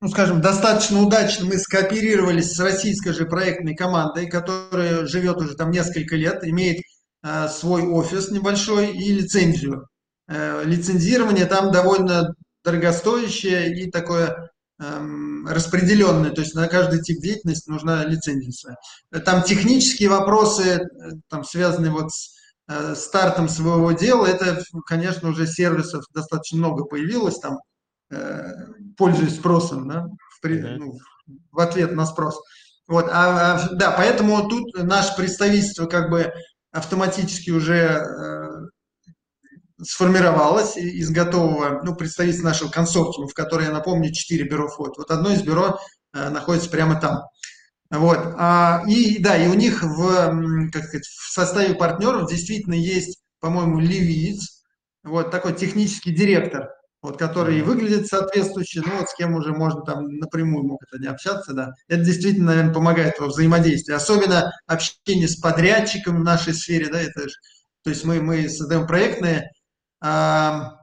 ну, 0.00 0.08
скажем, 0.08 0.42
достаточно 0.42 1.00
удачно 1.00 1.46
мы 1.46 1.58
скооперировались 1.58 2.52
с 2.52 2.60
российской 2.60 3.12
же 3.12 3.24
проектной 3.24 3.74
командой, 3.74 4.28
которая 4.28 5.06
живет 5.06 5.38
уже 5.38 5.54
там 5.54 5.70
несколько 5.70 6.16
лет, 6.16 6.44
имеет 6.44 6.82
э, 7.22 7.48
свой 7.48 7.82
офис 7.82 8.30
небольшой 8.30 8.92
и 8.92 9.12
лицензию. 9.12 9.88
Э, 10.28 10.62
лицензирование 10.64 11.46
там 11.46 11.72
довольно 11.72 12.34
дорогостоящее 12.62 13.74
и 13.74 13.90
такое 13.90 14.50
эм, 14.80 15.46
распределенное, 15.46 16.30
то 16.30 16.40
есть 16.42 16.54
на 16.54 16.66
каждый 16.66 17.00
тип 17.00 17.22
деятельности 17.22 17.70
нужна 17.70 18.04
лицензия. 18.04 18.76
Там 19.24 19.44
технические 19.44 20.10
вопросы, 20.10 20.62
э, 20.62 20.80
там 21.30 21.44
связанные 21.44 21.92
вот 21.92 22.10
с 22.10 22.36
стартом 22.96 23.48
своего 23.48 23.92
дела, 23.92 24.26
это, 24.26 24.60
конечно, 24.86 25.28
уже 25.28 25.46
сервисов 25.46 26.04
достаточно 26.12 26.58
много 26.58 26.84
появилось, 26.84 27.38
там 27.38 27.58
пользуясь 28.96 29.36
спросом, 29.36 29.88
да, 29.88 30.06
в, 30.42 30.48
ну, 30.48 30.98
в 31.50 31.60
ответ 31.60 31.92
на 31.92 32.06
спрос. 32.06 32.40
Вот, 32.86 33.06
а, 33.10 33.54
а, 33.54 33.68
да, 33.74 33.90
поэтому 33.90 34.48
тут 34.48 34.74
наше 34.74 35.16
представительство 35.16 35.86
как 35.86 36.08
бы 36.08 36.32
автоматически 36.70 37.50
уже 37.50 37.74
э, 37.74 38.48
сформировалось 39.82 40.76
из 40.76 41.10
готового, 41.10 41.82
ну, 41.82 41.96
представительства 41.96 42.48
нашего 42.48 42.68
консорциума, 42.68 43.28
в 43.28 43.34
которой, 43.34 43.66
я 43.66 43.72
напомню, 43.72 44.12
4 44.12 44.44
бюро 44.44 44.68
входит. 44.68 44.98
Вот 44.98 45.10
одно 45.10 45.30
из 45.30 45.42
бюро 45.42 45.80
э, 46.12 46.28
находится 46.28 46.70
прямо 46.70 47.00
там. 47.00 47.22
Вот, 47.90 48.18
а, 48.36 48.82
и 48.86 49.18
да, 49.18 49.36
и 49.36 49.48
у 49.48 49.54
них 49.54 49.82
в, 49.82 50.70
как 50.70 50.84
сказать, 50.84 51.06
в 51.06 51.32
составе 51.32 51.74
партнеров 51.74 52.28
действительно 52.28 52.74
есть, 52.74 53.20
по-моему, 53.40 53.80
ливиец, 53.80 54.62
вот 55.04 55.30
такой 55.30 55.54
технический 55.54 56.12
директор, 56.12 56.70
вот, 57.06 57.18
который 57.18 57.62
выглядит 57.62 58.08
соответствующе, 58.08 58.82
ну 58.84 58.98
вот 58.98 59.08
с 59.08 59.14
кем 59.14 59.36
уже 59.36 59.52
можно 59.52 59.82
там 59.82 60.08
напрямую 60.18 60.66
мог 60.66 60.82
это 60.82 61.00
не 61.00 61.06
общаться, 61.06 61.52
да. 61.52 61.70
Это 61.86 62.02
действительно, 62.02 62.46
наверное, 62.46 62.74
помогает 62.74 63.20
во 63.20 63.28
взаимодействии. 63.28 63.94
Особенно 63.94 64.50
общение 64.66 65.28
с 65.28 65.36
подрядчиком 65.36 66.16
в 66.16 66.24
нашей 66.24 66.52
сфере, 66.52 66.88
да, 66.90 67.00
это 67.00 67.28
же, 67.28 67.34
то 67.84 67.90
есть 67.90 68.04
мы, 68.04 68.20
мы 68.20 68.48
создаем 68.48 68.88
проектные 68.88 69.52
а, 70.00 70.78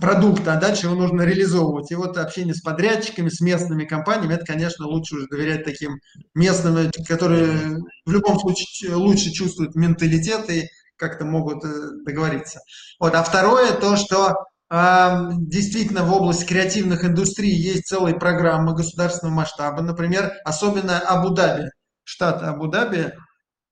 продукты, 0.00 0.48
а 0.48 0.56
дальше 0.56 0.86
его 0.86 0.94
нужно 0.94 1.20
реализовывать. 1.20 1.90
И 1.90 1.94
вот 1.94 2.16
общение 2.16 2.54
с 2.54 2.62
подрядчиками, 2.62 3.28
с 3.28 3.42
местными 3.42 3.84
компаниями, 3.84 4.32
это, 4.32 4.46
конечно, 4.46 4.86
лучше 4.86 5.16
уже 5.16 5.26
доверять 5.26 5.62
таким 5.62 5.98
местным, 6.34 6.90
которые 7.06 7.76
в 8.06 8.10
любом 8.10 8.40
случае 8.40 8.94
лучше 8.94 9.30
чувствуют 9.30 9.74
менталитет 9.74 10.48
и 10.48 10.68
как-то 10.96 11.26
могут 11.26 11.62
э, 11.66 11.68
договориться. 12.06 12.60
Вот. 12.98 13.14
А 13.14 13.22
второе, 13.22 13.72
то, 13.72 13.96
что 13.96 14.34
Действительно, 14.70 16.04
в 16.04 16.12
области 16.12 16.44
креативных 16.44 17.02
индустрий 17.02 17.54
есть 17.54 17.86
целые 17.86 18.16
программы 18.16 18.74
государственного 18.74 19.36
масштаба. 19.36 19.80
Например, 19.80 20.32
особенно 20.44 20.98
Абу-Даби, 20.98 21.70
штат 22.04 22.42
Абу-Даби, 22.42 23.12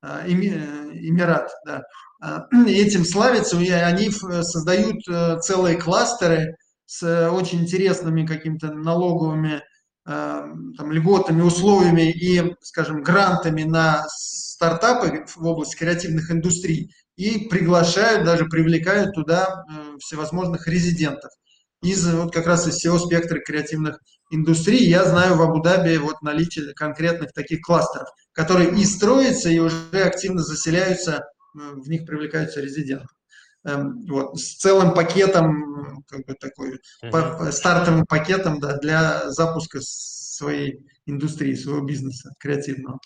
а, 0.03 0.23
Эмират, 0.27 1.51
да, 1.67 1.83
а, 2.23 2.47
этим 2.67 3.05
славятся, 3.05 3.59
и 3.59 3.69
они 3.71 4.11
создают 4.11 5.07
э, 5.09 5.39
целые 5.41 5.77
кластеры 5.77 6.57
с 6.87 7.31
очень 7.31 7.63
интересными 7.63 8.25
какими-то 8.25 8.73
налоговыми 8.73 9.63
там, 10.05 10.93
льготами, 10.93 11.43
условиями 11.43 12.13
и, 12.13 12.55
скажем, 12.61 13.03
грантами 13.03 13.65
на 13.65 14.05
стартапы 14.09 15.27
в 15.35 15.45
области 15.45 15.77
креативных 15.77 16.31
индустрий 16.31 16.95
и 17.17 17.49
приглашают, 17.49 18.25
даже 18.25 18.45
привлекают 18.47 19.15
туда 19.15 19.65
э, 19.69 19.86
всевозможных 19.99 20.69
резидентов 20.69 21.31
из 21.83 22.07
вот 22.13 22.33
как 22.33 22.47
раз 22.47 22.67
из 22.67 22.77
всего 22.77 22.99
спектра 22.99 23.39
креативных 23.39 24.01
индустрий. 24.31 24.89
Я 24.89 25.05
знаю 25.05 25.37
в 25.37 25.43
Абу-Даби 25.43 25.97
вот 25.99 26.23
наличие 26.23 26.73
конкретных 26.75 27.33
таких 27.33 27.61
кластеров, 27.61 28.09
которые 28.33 28.71
и 28.71 28.85
строятся, 28.85 29.51
и 29.51 29.59
уже 29.59 30.03
активно 30.03 30.43
заселяются, 30.43 31.13
э, 31.13 31.23
в 31.55 31.89
них 31.89 32.07
привлекаются 32.07 32.61
резиденты. 32.61 33.07
Эм, 33.67 34.03
вот, 34.07 34.39
с 34.39 34.57
целым 34.57 34.95
пакетом, 34.95 36.05
как 36.07 36.25
бы 36.25 36.35
такой, 36.35 36.81
стартовым 37.51 38.07
пакетом 38.07 38.61
да, 38.61 38.79
для 38.79 39.29
запуска 39.31 39.81
своей 39.81 40.87
индустрии, 41.07 41.55
своего 41.55 41.85
бизнеса 41.85 42.31
креативного. 42.39 43.01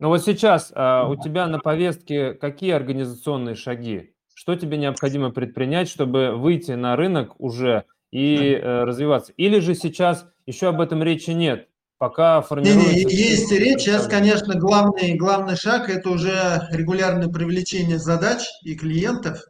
Ну 0.00 0.08
вот 0.08 0.24
сейчас 0.24 0.72
а, 0.74 1.08
у 1.08 1.16
тебя 1.16 1.46
на 1.46 1.58
повестке 1.58 2.34
какие 2.34 2.72
организационные 2.72 3.54
шаги? 3.54 4.14
Что 4.38 4.54
тебе 4.54 4.76
необходимо 4.76 5.30
предпринять, 5.30 5.88
чтобы 5.88 6.36
выйти 6.36 6.70
на 6.70 6.94
рынок 6.94 7.34
уже 7.40 7.86
и 8.12 8.52
э, 8.52 8.84
развиваться? 8.84 9.32
Или 9.36 9.58
же 9.58 9.74
сейчас 9.74 10.26
еще 10.46 10.68
об 10.68 10.80
этом 10.80 11.02
речи 11.02 11.30
нет? 11.30 11.66
Пока 11.98 12.40
формируется... 12.40 12.94
Не, 12.94 13.04
не, 13.04 13.14
есть 13.14 13.50
речь. 13.50 13.80
Сейчас, 13.80 14.06
конечно, 14.06 14.54
главный, 14.54 15.16
главный 15.16 15.56
шаг– 15.56 15.90
это 15.90 16.10
уже 16.10 16.68
регулярное 16.70 17.26
привлечение 17.26 17.98
задач 17.98 18.44
и 18.62 18.76
клиентов. 18.76 19.40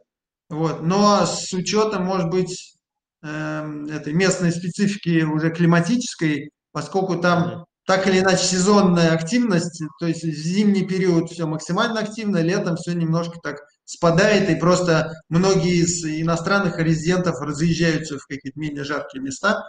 Вот. 0.49 0.81
Но 0.81 1.23
с 1.23 1.53
учетом, 1.53 2.05
может 2.05 2.31
быть, 2.31 2.73
э, 3.21 3.85
этой 3.91 4.13
местной 4.13 4.51
специфики 4.51 5.21
уже 5.21 5.51
климатической, 5.51 6.49
поскольку 6.71 7.17
там 7.17 7.65
так 7.85 8.07
или 8.07 8.21
иначе 8.21 8.43
сезонная 8.43 9.13
активность, 9.13 9.83
то 9.99 10.07
есть 10.07 10.23
в 10.23 10.33
зимний 10.33 10.87
период 10.87 11.29
все 11.29 11.45
максимально 11.45 11.99
активно, 11.99 12.37
летом 12.41 12.75
все 12.75 12.93
немножко 12.93 13.37
так 13.43 13.59
спадает, 13.89 14.49
и 14.51 14.55
просто 14.55 15.13
многие 15.29 15.77
из 15.77 16.05
иностранных 16.05 16.77
резидентов 16.77 17.41
разъезжаются 17.41 18.19
в 18.19 18.27
какие-то 18.27 18.59
менее 18.59 18.83
жаркие 18.83 19.21
места. 19.23 19.63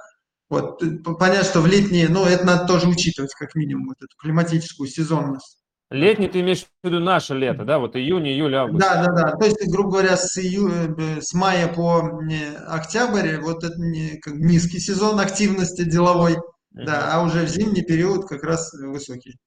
Вот, 0.50 0.82
понятно, 1.18 1.44
что 1.44 1.60
в 1.62 1.66
летние, 1.66 2.08
ну, 2.08 2.26
это 2.26 2.44
надо 2.44 2.66
тоже 2.66 2.86
учитывать, 2.86 3.32
как 3.32 3.54
минимум, 3.54 3.88
вот 3.88 3.96
эту 3.98 4.14
климатическую 4.18 4.88
сезонность. 4.88 5.56
Летний 5.90 6.28
ты 6.28 6.40
имеешь 6.40 6.64
в 6.64 6.86
виду 6.86 7.00
наше 7.00 7.34
лето, 7.34 7.64
да, 7.64 7.78
вот 7.78 7.96
июнь, 7.96 8.28
июль, 8.28 8.54
август. 8.54 8.80
Да, 8.80 9.06
да, 9.06 9.12
да. 9.12 9.36
То 9.36 9.46
есть, 9.46 9.66
грубо 9.72 9.92
говоря, 9.92 10.16
с, 10.16 10.36
ию... 10.36 10.68
Э, 10.98 11.20
с 11.20 11.32
мая 11.32 11.66
по 11.66 12.20
э, 12.30 12.54
октябрь, 12.66 13.38
вот 13.38 13.64
это 13.64 13.74
не, 13.78 14.18
как 14.18 14.34
низкий 14.34 14.80
сезон 14.80 15.18
активности 15.18 15.82
деловой, 15.82 16.36
да, 16.72 17.12
а 17.12 17.22
уже 17.22 17.46
в 17.46 17.48
зимний 17.48 17.82
период 17.82 18.28
как 18.28 18.44
раз 18.44 18.72
высокий. 18.74 19.38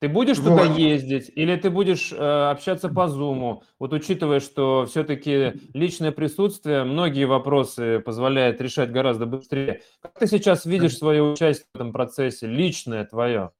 Ты 0.00 0.08
будешь 0.10 0.38
вот. 0.38 0.50
туда 0.50 0.74
ездить 0.74 1.30
или 1.34 1.56
ты 1.56 1.70
будешь 1.70 2.12
э, 2.12 2.50
общаться 2.50 2.88
по 2.90 3.06
Zoom? 3.06 3.62
Вот 3.78 3.92
учитывая, 3.94 4.40
что 4.40 4.84
все-таки 4.86 5.54
личное 5.72 6.12
присутствие 6.12 6.84
многие 6.84 7.24
вопросы 7.24 8.00
позволяет 8.00 8.60
решать 8.60 8.92
гораздо 8.92 9.24
быстрее. 9.24 9.80
Как 10.02 10.18
ты 10.18 10.26
сейчас 10.26 10.66
видишь 10.66 10.98
свое 10.98 11.22
участие 11.22 11.66
в 11.72 11.76
этом 11.76 11.92
процессе, 11.92 12.46
личное 12.46 13.06
твое? 13.06 13.52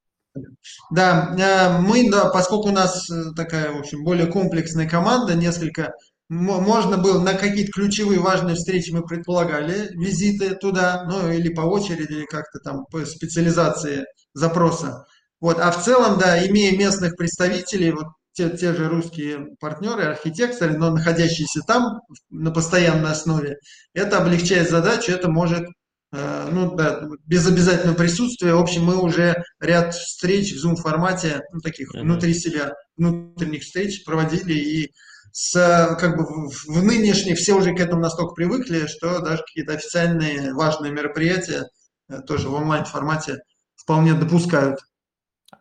Да, 0.91 1.35
э, 1.35 1.81
мы, 1.81 2.09
да, 2.11 2.29
поскольку 2.29 2.69
у 2.69 2.71
нас 2.71 3.09
э, 3.09 3.33
такая, 3.35 3.71
в 3.71 3.79
общем, 3.79 4.03
более 4.03 4.27
комплексная 4.27 4.87
команда, 4.87 5.33
несколько, 5.33 5.93
можно 6.29 6.97
было 6.97 7.21
на 7.21 7.33
какие-то 7.33 7.71
ключевые 7.71 8.19
важные 8.19 8.55
встречи 8.55 8.91
мы 8.91 9.01
предполагали 9.03 9.89
визиты 9.93 10.55
туда, 10.55 11.05
ну 11.09 11.31
или 11.31 11.49
по 11.49 11.61
очереди, 11.61 12.11
или 12.11 12.25
как-то 12.25 12.59
там 12.59 12.85
по 12.91 13.05
специализации 13.05 14.05
запроса. 14.33 15.05
Вот, 15.39 15.59
а 15.59 15.71
в 15.71 15.83
целом, 15.83 16.17
да, 16.17 16.45
имея 16.47 16.77
местных 16.77 17.15
представителей, 17.15 17.91
вот 17.91 18.07
те, 18.33 18.49
те 18.49 18.73
же 18.73 18.87
русские 18.87 19.55
партнеры, 19.59 20.03
архитекторы, 20.03 20.77
но 20.77 20.91
находящиеся 20.91 21.61
там 21.65 22.01
на 22.29 22.51
постоянной 22.51 23.11
основе, 23.11 23.57
это 23.93 24.19
облегчает 24.19 24.69
задачу, 24.69 25.11
это 25.11 25.29
может, 25.29 25.67
э, 26.13 26.49
ну 26.51 26.75
да, 26.75 27.01
без 27.25 27.47
обязательного 27.47 27.95
присутствия. 27.95 28.53
В 28.53 28.61
общем, 28.61 28.83
мы 28.83 28.97
уже 29.01 29.43
ряд 29.59 29.95
встреч 29.95 30.53
в 30.53 30.65
Zoom-формате, 30.65 31.41
ну, 31.51 31.59
таких 31.59 31.93
mm-hmm. 31.93 32.01
внутри 32.01 32.33
себя, 32.33 32.73
внутренних 32.95 33.63
встреч 33.63 34.03
проводили 34.05 34.53
и 34.53 34.91
с, 35.31 35.95
как 35.99 36.17
бы 36.17 36.49
в, 36.49 36.83
нынешних 36.83 37.37
все 37.37 37.53
уже 37.53 37.75
к 37.75 37.79
этому 37.79 38.01
настолько 38.01 38.33
привыкли, 38.33 38.87
что 38.87 39.19
даже 39.19 39.43
какие-то 39.43 39.73
официальные 39.73 40.53
важные 40.53 40.91
мероприятия 40.91 41.65
э, 42.09 42.21
тоже 42.21 42.49
в 42.49 42.53
онлайн-формате 42.53 43.37
вполне 43.75 44.13
допускают. 44.13 44.79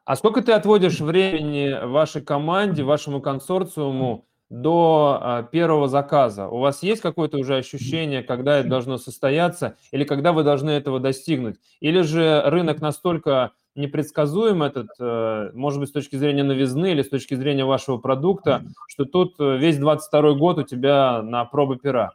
А 0.05 0.17
сколько 0.17 0.43
ты 0.43 0.53
отводишь 0.53 1.01
времени 1.01 1.85
вашей 1.87 2.23
команде, 2.23 2.83
вашему 2.83 3.21
консорциуму 3.21 4.27
до 4.51 5.19
а, 5.21 5.43
первого 5.43 5.89
заказа? 5.89 6.49
У 6.49 6.59
вас 6.59 6.83
есть 6.83 7.03
какое-то 7.03 7.39
уже 7.39 7.57
ощущение, 7.57 8.23
когда 8.23 8.59
это 8.59 8.69
должно 8.69 8.99
состояться, 8.99 9.77
или 9.93 10.05
когда 10.05 10.33
вы 10.33 10.45
должны 10.45 10.71
этого 10.71 11.01
достигнуть? 11.01 11.57
Или 11.81 12.03
же 12.03 12.43
рынок 12.47 12.81
настолько 12.81 13.53
непредсказуем 13.77 14.63
этот, 14.63 14.89
э, 14.99 15.51
может 15.53 15.79
быть, 15.81 15.91
с 15.91 15.93
точки 15.93 16.17
зрения 16.17 16.43
новизны 16.43 16.93
или 16.93 17.03
с 17.03 17.09
точки 17.09 17.35
зрения 17.35 17.65
вашего 17.65 17.99
продукта, 17.99 18.65
что 18.89 19.05
тут 19.05 19.35
э, 19.39 19.59
весь 19.59 19.77
22 19.77 20.33
год 20.33 20.59
у 20.59 20.63
тебя 20.63 21.23
на 21.23 21.45
пробы 21.45 21.77
пера? 21.77 22.15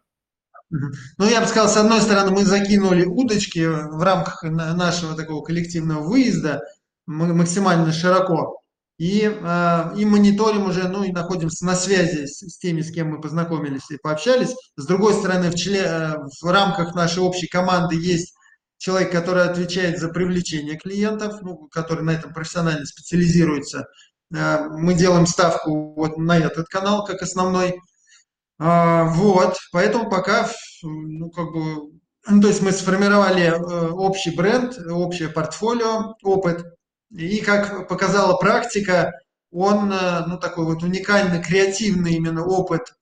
Ну, 0.72 1.30
я 1.30 1.42
бы 1.42 1.48
сказал, 1.48 1.70
с 1.70 1.78
одной 1.78 2.00
стороны, 2.00 2.32
мы 2.32 2.46
закинули 2.46 3.06
удочки 3.06 3.60
в 3.60 4.02
рамках 4.02 4.44
нашего 4.44 5.16
такого 5.16 5.44
коллективного 5.44 6.02
выезда, 6.08 6.62
максимально 7.12 7.92
широко. 7.92 8.62
И, 9.02 9.24
э, 9.24 9.98
и 9.98 10.06
мониторим 10.06 10.68
уже, 10.68 10.88
ну 10.88 11.04
и 11.04 11.12
находимся 11.12 11.66
на 11.66 11.74
связи 11.74 12.28
с, 12.28 12.48
с 12.48 12.60
теми, 12.60 12.82
с 12.82 12.92
кем 12.92 13.10
мы 13.10 13.20
познакомились 13.20 13.90
и 13.90 13.98
пообщались. 13.98 14.54
С 14.76 14.86
другой 14.86 15.16
стороны, 15.16 15.50
в, 15.50 15.56
чле, 15.56 15.80
э, 15.80 16.18
в 16.40 16.46
рамках 16.46 16.94
нашей 16.94 17.24
общей 17.24 17.48
команды 17.48 17.96
есть 17.96 18.36
человек, 18.78 19.12
который 19.12 19.44
отвечает 19.46 19.98
за 19.98 20.10
привлечение 20.10 20.78
клиентов, 20.78 21.42
ну, 21.42 21.68
который 21.72 22.04
на 22.04 22.12
этом 22.12 22.32
профессионально 22.32 22.86
специализируется. 22.86 23.88
Э, 24.36 24.68
мы 24.70 24.94
делаем 24.94 25.26
ставку 25.26 25.96
вот 25.96 26.20
на 26.20 26.38
этот 26.38 26.68
канал 26.68 27.04
как 27.04 27.24
основной. 27.24 27.80
Вот, 28.60 29.58
поэтому 29.72 30.08
пока, 30.08 30.48
ну, 30.84 31.32
как 31.32 31.52
бы, 31.52 32.00
ну, 32.28 32.42
то 32.42 32.48
есть 32.48 32.62
мы 32.62 32.72
сформировали 32.72 33.50
общий 33.50 34.30
бренд, 34.30 34.78
общее 34.88 35.30
портфолио, 35.30 36.14
опыт, 36.22 36.64
и 37.12 37.42
как 37.42 37.88
показала 37.88 38.38
практика, 38.38 39.14
он, 39.52 39.92
э, 39.92 40.26
ну, 40.28 40.38
такой 40.38 40.66
вот 40.66 40.84
уникальный, 40.84 41.42
креативный 41.42 42.14
именно 42.14 42.46
опыт 42.46 42.94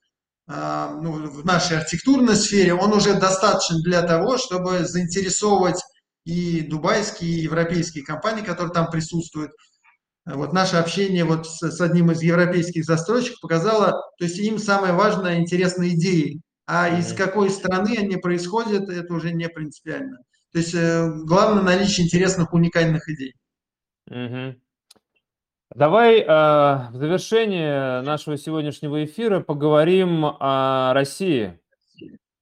э, 0.47 0.89
ну, 1.01 1.11
в 1.29 1.45
нашей 1.45 1.77
архитектурной 1.77 2.35
сфере, 2.35 2.73
он 2.73 2.93
уже 2.93 3.13
достаточен 3.13 3.81
для 3.83 4.01
того, 4.01 4.37
чтобы 4.37 4.85
заинтересовывать 4.85 5.81
и 6.25 6.61
дубайские, 6.61 7.31
и 7.31 7.41
европейские 7.41 8.03
компании, 8.03 8.43
которые 8.43 8.73
там 8.73 8.89
присутствуют. 8.89 9.51
Вот 10.25 10.53
наше 10.53 10.77
общение 10.77 11.23
вот 11.23 11.47
с, 11.47 11.71
с 11.71 11.81
одним 11.81 12.11
из 12.11 12.21
европейских 12.21 12.85
застройщиков 12.85 13.41
показало, 13.41 13.91
то 14.17 14.25
есть 14.25 14.37
им 14.37 14.59
самое 14.59 14.93
важное 14.93 15.39
интересные 15.39 15.95
идеи, 15.95 16.41
а 16.65 16.99
из 16.99 17.13
какой 17.13 17.49
страны 17.49 17.95
они 17.97 18.17
происходят, 18.17 18.89
это 18.89 19.13
уже 19.13 19.31
не 19.31 19.49
принципиально. 19.49 20.17
То 20.51 20.59
есть 20.59 20.73
э, 20.73 21.09
главное 21.25 21.63
наличие 21.63 22.05
интересных, 22.05 22.53
уникальных 22.53 23.07
идей. 23.09 23.33
Угу. 24.09 24.55
Давай 25.75 26.21
э, 26.21 26.25
в 26.25 26.91
завершение 26.93 28.01
нашего 28.01 28.37
сегодняшнего 28.37 29.05
эфира 29.05 29.39
поговорим 29.39 30.25
о 30.25 30.93
России. 30.95 31.59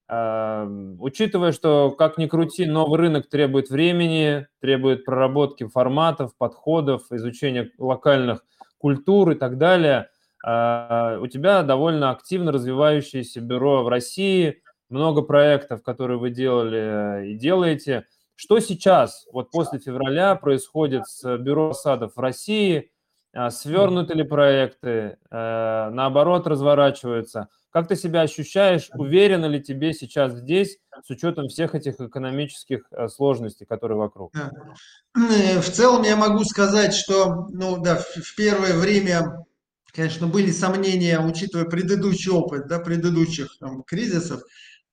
Э, 0.09 0.65
учитывая, 0.99 1.51
что, 1.51 1.91
как 1.91 2.17
ни 2.17 2.27
крути, 2.27 2.65
новый 2.65 2.99
рынок 2.99 3.27
требует 3.27 3.69
времени, 3.69 4.47
требует 4.61 5.03
проработки 5.03 5.67
форматов, 5.67 6.37
подходов, 6.37 7.11
изучения 7.11 7.69
локальных 7.77 8.45
культур 8.77 9.31
и 9.31 9.35
так 9.35 9.57
далее, 9.57 10.09
э, 10.45 11.19
у 11.19 11.27
тебя 11.27 11.63
довольно 11.63 12.11
активно 12.11 12.53
развивающееся 12.53 13.41
бюро 13.41 13.83
в 13.83 13.89
России, 13.89 14.61
много 14.89 15.21
проектов, 15.21 15.83
которые 15.83 16.17
вы 16.17 16.29
делали 16.29 17.31
и 17.31 17.35
делаете– 17.35 18.05
что 18.37 18.59
сейчас, 18.59 19.25
вот 19.33 19.49
после 19.49 19.79
февраля, 19.79 20.35
происходит 20.35 21.07
с 21.07 21.37
бюро 21.37 21.73
садов 21.73 22.15
в 22.15 22.19
России? 22.19 22.91
А, 23.33 23.49
свернуты 23.49 24.13
ли 24.13 24.23
проекты? 24.23 25.17
Э, 25.31 25.89
наоборот, 25.89 26.45
разворачиваются? 26.45 27.49
Как 27.71 27.87
ты 27.87 27.95
себя 27.95 28.21
ощущаешь? 28.21 28.89
Уверенно 28.93 29.47
ли 29.47 29.59
тебе 29.59 29.91
сейчас 29.91 30.33
здесь, 30.33 30.77
с 31.03 31.09
учетом 31.09 31.47
всех 31.47 31.73
этих 31.73 31.99
экономических 31.99 32.83
э, 32.91 33.07
сложностей, 33.07 33.65
которые 33.65 33.97
вокруг? 33.97 34.31
Э, 34.35 35.59
в 35.59 35.69
целом 35.71 36.03
я 36.03 36.15
могу 36.15 36.43
сказать, 36.43 36.93
что 36.93 37.47
ну, 37.49 37.77
да, 37.77 37.95
в 37.95 38.35
первое 38.35 38.77
время, 38.77 39.45
конечно, 39.93 40.27
были 40.27 40.51
сомнения, 40.51 41.19
учитывая 41.19 41.65
предыдущий 41.65 42.31
опыт 42.31 42.67
да, 42.67 42.77
предыдущих 42.77 43.57
там, 43.59 43.81
кризисов 43.81 44.43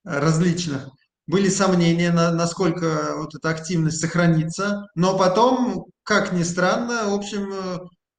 различных 0.03 0.89
были 1.27 1.49
сомнения, 1.49 2.13
на, 2.13 2.33
насколько 2.33 3.15
вот 3.17 3.35
эта 3.35 3.51
активность 3.51 4.01
сохранится. 4.01 4.87
Но 4.95 5.17
потом, 5.17 5.87
как 6.03 6.33
ни 6.33 6.43
странно, 6.43 7.09
в 7.09 7.15
общем, 7.15 7.53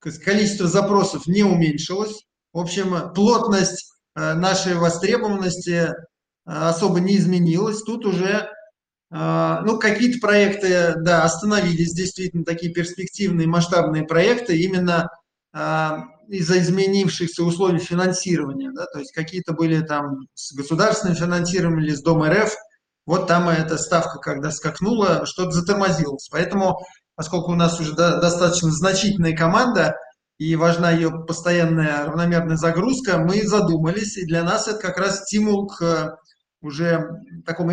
э, 0.04 0.12
количество 0.24 0.68
запросов 0.68 1.28
не 1.28 1.44
уменьшилось. 1.44 2.24
В 2.54 2.60
общем, 2.60 3.14
плотность 3.14 3.94
э, 4.16 4.34
нашей 4.34 4.76
востребованности 4.76 5.70
э, 5.70 5.92
особо 6.46 7.00
не 7.00 7.18
изменилась. 7.18 7.82
Тут 7.84 8.06
уже 8.06 8.50
ну, 9.12 9.78
какие-то 9.80 10.20
проекты, 10.20 10.96
да, 10.98 11.24
остановились, 11.24 11.94
действительно, 11.94 12.44
такие 12.44 12.74
перспективные 12.74 13.48
масштабные 13.48 14.04
проекты, 14.04 14.60
именно 14.60 15.08
из-за 16.28 16.60
изменившихся 16.60 17.44
условий 17.44 17.80
финансирования, 17.80 18.72
да, 18.76 18.88
то 18.92 19.00
есть 19.00 19.14
какие-то 19.14 19.54
были 19.54 19.80
там 19.82 20.28
с 20.34 20.54
государственным 20.54 21.16
финансированием 21.16 21.84
или 21.84 21.94
с 21.94 22.02
Дом 22.02 22.24
РФ, 22.24 22.54
вот 23.06 23.28
там 23.28 23.50
эта 23.50 23.78
ставка, 23.78 24.20
когда 24.20 24.52
скакнула, 24.52 25.26
что-то 25.26 25.52
затормозилось. 25.52 26.28
Поэтому, 26.32 26.80
поскольку 27.16 27.52
у 27.52 27.56
нас 27.56 27.80
уже 27.80 27.94
достаточно 27.94 28.72
значительная 28.72 29.36
команда 29.36 29.96
и 30.38 30.56
важна 30.56 30.92
ее 30.92 31.12
постоянная 31.26 32.06
равномерная 32.06 32.58
загрузка, 32.58 33.18
мы 33.20 33.44
задумались, 33.44 34.18
и 34.18 34.26
для 34.26 34.44
нас 34.44 34.68
это 34.68 34.80
как 34.80 34.98
раз 34.98 35.22
стимул 35.22 35.68
к 35.68 35.82
э, 35.82 36.16
уже 36.62 37.08
такому 37.46 37.72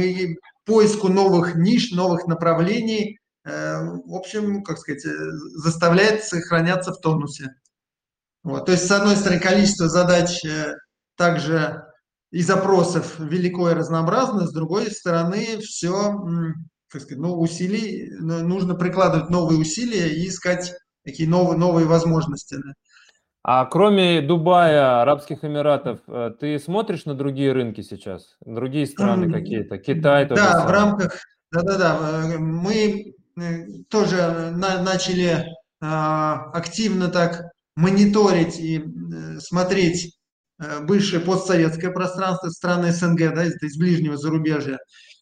поиску 0.65 1.09
новых 1.09 1.57
ниш, 1.57 1.91
новых 1.91 2.27
направлений, 2.27 3.19
э, 3.45 3.79
в 3.81 4.15
общем, 4.15 4.63
как 4.63 4.79
сказать, 4.79 5.05
э, 5.05 5.11
заставляет 5.57 6.23
сохраняться 6.25 6.93
в 6.93 7.01
тонусе. 7.01 7.49
Вот. 8.45 8.67
То 8.67 8.73
есть, 8.73 8.87
с 8.87 8.91
одной 8.91 9.17
стороны, 9.17 9.41
количество 9.41 9.89
задач 9.89 10.41
также 11.17 11.85
и 12.33 12.43
запросов 12.43 13.19
велико 13.19 13.71
и 13.71 13.75
разнообразно, 13.75 14.47
с 14.47 14.53
другой 14.53 14.91
стороны, 14.91 15.59
все, 15.59 16.19
как 16.89 17.03
сказать, 17.03 17.23
ну, 17.23 17.39
усилий, 17.39 18.11
ну, 18.19 18.41
нужно 18.47 18.75
прикладывать 18.75 19.31
новые 19.31 19.61
усилия 19.61 20.09
и 20.09 20.27
искать 20.27 20.73
такие 21.05 21.29
новые, 21.29 21.59
новые 21.59 21.87
возможности. 21.87 22.57
А 23.45 23.67
кроме 23.67 24.23
Дубая, 24.23 25.03
Арабских 25.03 25.45
Эмиратов, 25.45 26.01
э, 26.07 26.31
ты 26.39 26.59
смотришь 26.59 27.05
на 27.07 27.15
другие 27.15 27.53
рынки 27.53 27.81
сейчас? 27.81 28.37
Другие 28.41 28.87
страны 28.87 29.31
какие-то? 29.31 29.79
Китай? 29.79 30.27
Да, 30.29 30.65
в 30.65 30.71
рамках, 30.71 31.19
да-да-да, 31.51 32.33
э, 32.35 32.39
мы 32.39 33.15
э, 33.37 33.67
тоже 33.91 34.53
на, 34.53 34.81
начали 34.83 35.45
а, 35.83 36.51
активно 36.53 37.09
так 37.09 37.51
мониторить 37.75 38.61
и 38.61 38.85
смотреть 39.41 40.17
бывшее 40.83 41.21
постсоветское 41.21 41.91
пространство, 41.91 42.49
страны 42.51 42.93
СНГ, 42.93 43.35
да, 43.35 43.45
из, 43.45 43.61
из 43.63 43.77
ближнего 43.77 44.17
зарубежья, 44.17 44.79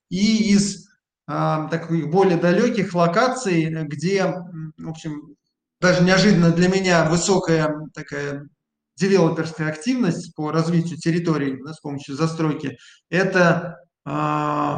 и 0.09 0.53
из 0.53 0.89
а, 1.27 1.69
таких 1.69 2.11
более 2.11 2.37
далеких 2.37 2.95
локаций, 2.95 3.67
где, 3.85 4.27
в 4.27 4.89
общем, 4.89 5.37
даже 5.81 6.03
неожиданно 6.03 6.51
для 6.51 6.69
меня 6.69 7.09
высокая 7.09 7.75
такая 7.95 8.49
девелоперская 8.97 9.69
активность 9.69 10.35
по 10.35 10.51
развитию 10.51 10.99
территорий 10.99 11.57
да, 11.65 11.73
с 11.73 11.81
помощью 11.81 12.17
застройки, 12.17 12.77
это 13.09 13.79
э, 14.05 14.77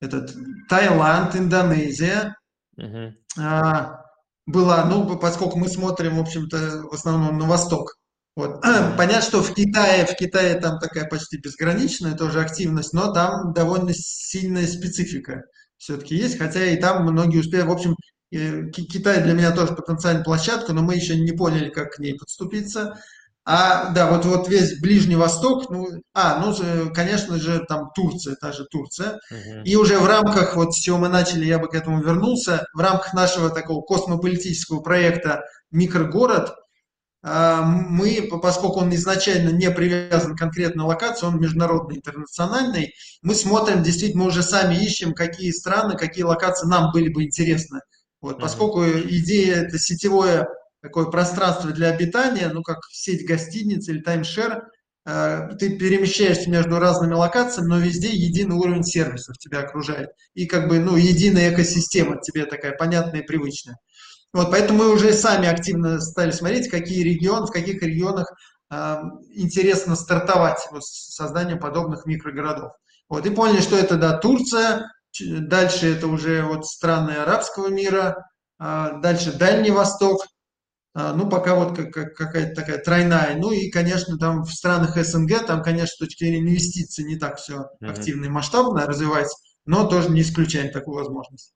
этот 0.00 0.34
Таиланд, 0.68 1.36
Индонезия. 1.36 2.34
Uh-huh. 2.78 3.12
Э, 3.38 3.96
была, 4.46 4.84
ну, 4.86 5.18
поскольку 5.18 5.58
мы 5.58 5.68
смотрим, 5.68 6.16
в 6.16 6.20
общем-то, 6.20 6.84
в 6.90 6.94
основном 6.94 7.38
на 7.38 7.46
восток. 7.46 7.96
Вот. 8.36 8.62
Понятно, 8.96 9.22
что 9.22 9.42
в 9.42 9.54
Китае, 9.54 10.06
в 10.06 10.16
Китае 10.16 10.54
там 10.60 10.78
такая 10.78 11.08
почти 11.08 11.38
безграничная 11.38 12.14
тоже 12.14 12.40
активность, 12.40 12.92
но 12.92 13.12
там 13.12 13.52
довольно 13.52 13.92
сильная 13.94 14.66
специфика 14.66 15.44
все-таки 15.78 16.14
есть, 16.14 16.38
хотя 16.38 16.64
и 16.64 16.76
там 16.76 17.04
многие 17.04 17.38
успеют, 17.38 17.66
в 17.66 17.72
общем, 17.72 17.96
Китай 18.30 19.22
для 19.22 19.34
меня 19.34 19.50
тоже 19.50 19.74
потенциальная 19.74 20.24
площадка, 20.24 20.72
но 20.72 20.82
мы 20.82 20.94
еще 20.94 21.16
не 21.16 21.32
поняли, 21.32 21.68
как 21.68 21.92
к 21.92 21.98
ней 21.98 22.16
подступиться. 22.16 22.98
А, 23.44 23.90
да, 23.90 24.08
вот, 24.08 24.24
вот 24.24 24.48
весь 24.48 24.78
Ближний 24.80 25.16
Восток, 25.16 25.68
ну, 25.68 25.88
а, 26.14 26.38
ну, 26.38 26.92
конечно 26.94 27.38
же, 27.38 27.64
там 27.68 27.90
Турция, 27.92 28.36
та 28.36 28.52
же 28.52 28.64
Турция. 28.70 29.18
Uh-huh. 29.32 29.64
И 29.64 29.74
уже 29.74 29.98
в 29.98 30.06
рамках, 30.06 30.54
вот 30.54 30.72
с 30.72 30.78
чего 30.78 30.98
мы 30.98 31.08
начали, 31.08 31.44
я 31.44 31.58
бы 31.58 31.66
к 31.66 31.74
этому 31.74 32.00
вернулся, 32.00 32.64
в 32.72 32.78
рамках 32.78 33.12
нашего 33.14 33.50
такого 33.50 33.82
космополитического 33.82 34.80
проекта 34.80 35.42
«Микрогород», 35.72 36.54
мы, 37.22 38.28
поскольку 38.42 38.80
он 38.80 38.92
изначально 38.94 39.50
не 39.50 39.70
привязан 39.70 40.34
к 40.34 40.38
конкретной 40.38 40.84
локации, 40.84 41.26
он 41.26 41.40
международный, 41.40 41.98
интернациональный, 41.98 42.94
мы 43.22 43.34
смотрим, 43.34 43.82
действительно, 43.82 44.24
мы 44.24 44.28
уже 44.30 44.42
сами 44.42 44.74
ищем, 44.74 45.14
какие 45.14 45.52
страны, 45.52 45.96
какие 45.96 46.24
локации 46.24 46.66
нам 46.66 46.90
были 46.92 47.10
бы 47.10 47.22
интересны. 47.24 47.80
Вот, 48.20 48.40
поскольку 48.40 48.84
идея 48.84 49.62
это 49.62 49.78
сетевое 49.78 50.48
такое 50.82 51.06
пространство 51.06 51.70
для 51.70 51.90
обитания, 51.90 52.50
ну 52.52 52.62
как 52.62 52.78
сеть 52.90 53.26
гостиниц 53.26 53.88
или 53.88 54.00
таймшер, 54.00 54.64
э, 55.06 55.48
ты 55.58 55.76
перемещаешься 55.76 56.50
между 56.50 56.78
разными 56.78 57.14
локациями, 57.14 57.68
но 57.68 57.78
везде 57.78 58.08
единый 58.08 58.56
уровень 58.56 58.84
сервисов 58.84 59.38
тебя 59.38 59.60
окружает. 59.60 60.10
И 60.34 60.46
как 60.46 60.68
бы, 60.68 60.80
ну, 60.80 60.96
единая 60.96 61.52
экосистема 61.52 62.20
тебе 62.20 62.46
такая 62.46 62.72
понятная 62.72 63.20
и 63.20 63.26
привычная. 63.26 63.76
Вот, 64.32 64.50
поэтому 64.50 64.80
мы 64.80 64.92
уже 64.92 65.12
сами 65.12 65.48
активно 65.48 66.00
стали 66.00 66.30
смотреть, 66.30 66.68
какие 66.68 67.02
регионы, 67.02 67.46
в 67.46 67.50
каких 67.50 67.82
регионах 67.82 68.32
э, 68.70 68.96
интересно 69.34 69.94
стартовать 69.94 70.66
вот, 70.70 70.84
с 70.84 71.14
созданием 71.14 71.58
подобных 71.58 72.06
микрогородов. 72.06 72.72
Вот, 73.08 73.26
и 73.26 73.30
поняли, 73.30 73.60
что 73.60 73.76
это, 73.76 73.96
да, 73.96 74.16
Турция, 74.16 74.90
дальше 75.20 75.94
это 75.94 76.06
уже 76.06 76.42
вот 76.42 76.66
страны 76.66 77.12
арабского 77.12 77.68
мира, 77.68 78.26
э, 78.58 78.92
дальше 79.02 79.36
Дальний 79.36 79.70
Восток, 79.70 80.22
а, 80.94 81.14
ну, 81.14 81.28
пока 81.28 81.54
вот 81.54 81.76
какая-то 81.76 82.54
такая 82.54 82.78
тройная. 82.78 83.34
Ну 83.36 83.50
и, 83.50 83.70
конечно, 83.70 84.18
там 84.18 84.42
в 84.42 84.50
странах 84.50 84.96
СНГ, 84.96 85.46
там, 85.46 85.62
конечно, 85.62 85.94
с 85.94 85.96
точки 85.96 86.24
зрения 86.24 86.40
инвестиций 86.40 87.04
не 87.04 87.16
так 87.16 87.38
все 87.38 87.66
активно 87.80 88.26
и 88.26 88.28
масштабно 88.28 88.86
развивается, 88.86 89.36
но 89.64 89.86
тоже 89.86 90.10
не 90.10 90.20
исключаем 90.20 90.70
такую 90.70 90.98
возможность. 90.98 91.54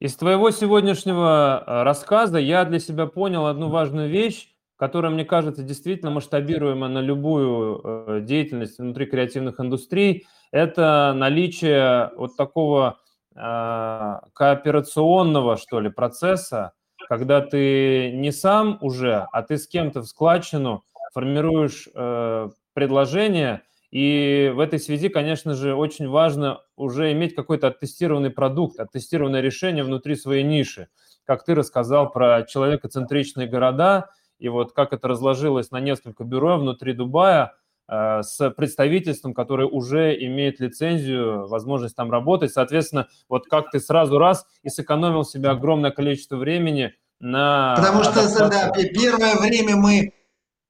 Из 0.00 0.16
твоего 0.16 0.50
сегодняшнего 0.50 1.58
а, 1.58 1.84
рассказа 1.84 2.38
я 2.38 2.64
для 2.64 2.78
себя 2.78 3.04
понял 3.04 3.44
одну 3.44 3.68
важную 3.68 4.08
вещь, 4.08 4.48
которая, 4.76 5.12
мне 5.12 5.26
кажется, 5.26 5.62
действительно 5.62 6.10
масштабируема 6.10 6.88
на 6.88 7.00
любую 7.00 7.82
э, 7.84 8.20
деятельность 8.22 8.78
внутри 8.78 9.04
креативных 9.04 9.60
индустрий. 9.60 10.26
Это 10.52 11.12
наличие 11.14 12.12
вот 12.16 12.34
такого 12.38 12.98
а, 13.36 14.22
кооперационного, 14.32 15.58
что 15.58 15.80
ли, 15.80 15.90
процесса, 15.90 16.72
когда 17.10 17.42
ты 17.42 18.10
не 18.12 18.32
сам 18.32 18.78
уже, 18.80 19.26
а 19.30 19.42
ты 19.42 19.58
с 19.58 19.68
кем-то 19.68 20.00
в 20.00 20.06
складчину 20.06 20.82
формируешь 21.12 21.86
э, 21.94 22.48
предложение, 22.72 23.64
и 23.90 24.52
в 24.54 24.60
этой 24.60 24.78
связи, 24.78 25.08
конечно 25.08 25.54
же, 25.54 25.74
очень 25.74 26.08
важно 26.08 26.60
уже 26.76 27.12
иметь 27.12 27.34
какой-то 27.34 27.68
оттестированный 27.68 28.30
продукт, 28.30 28.78
оттестированное 28.78 29.40
решение 29.40 29.84
внутри 29.84 30.14
своей 30.14 30.44
ниши. 30.44 30.88
Как 31.24 31.44
ты 31.44 31.54
рассказал 31.54 32.10
про 32.10 32.44
человекоцентричные 32.44 33.46
города, 33.46 34.10
и 34.38 34.48
вот 34.48 34.72
как 34.72 34.92
это 34.92 35.08
разложилось 35.08 35.70
на 35.70 35.80
несколько 35.80 36.24
бюро 36.24 36.58
внутри 36.58 36.92
Дубая– 36.92 37.54
Э, 37.90 38.22
с 38.22 38.50
представительством, 38.50 39.34
которое 39.34 39.66
уже 39.66 40.14
имеет 40.24 40.60
лицензию, 40.60 41.48
возможность 41.48 41.96
там 41.96 42.08
работать. 42.12 42.52
Соответственно, 42.52 43.08
вот 43.28 43.46
как 43.48 43.72
ты 43.72 43.80
сразу 43.80 44.16
раз 44.16 44.46
и 44.62 44.68
сэкономил 44.68 45.24
себе 45.24 45.48
огромное 45.48 45.90
количество 45.90 46.36
времени 46.36 46.94
на... 47.18 47.74
Потому 47.76 48.04
что 48.04 48.48
да, 48.48 48.70
первое 48.94 49.36
время 49.40 49.74
мы 49.74 50.12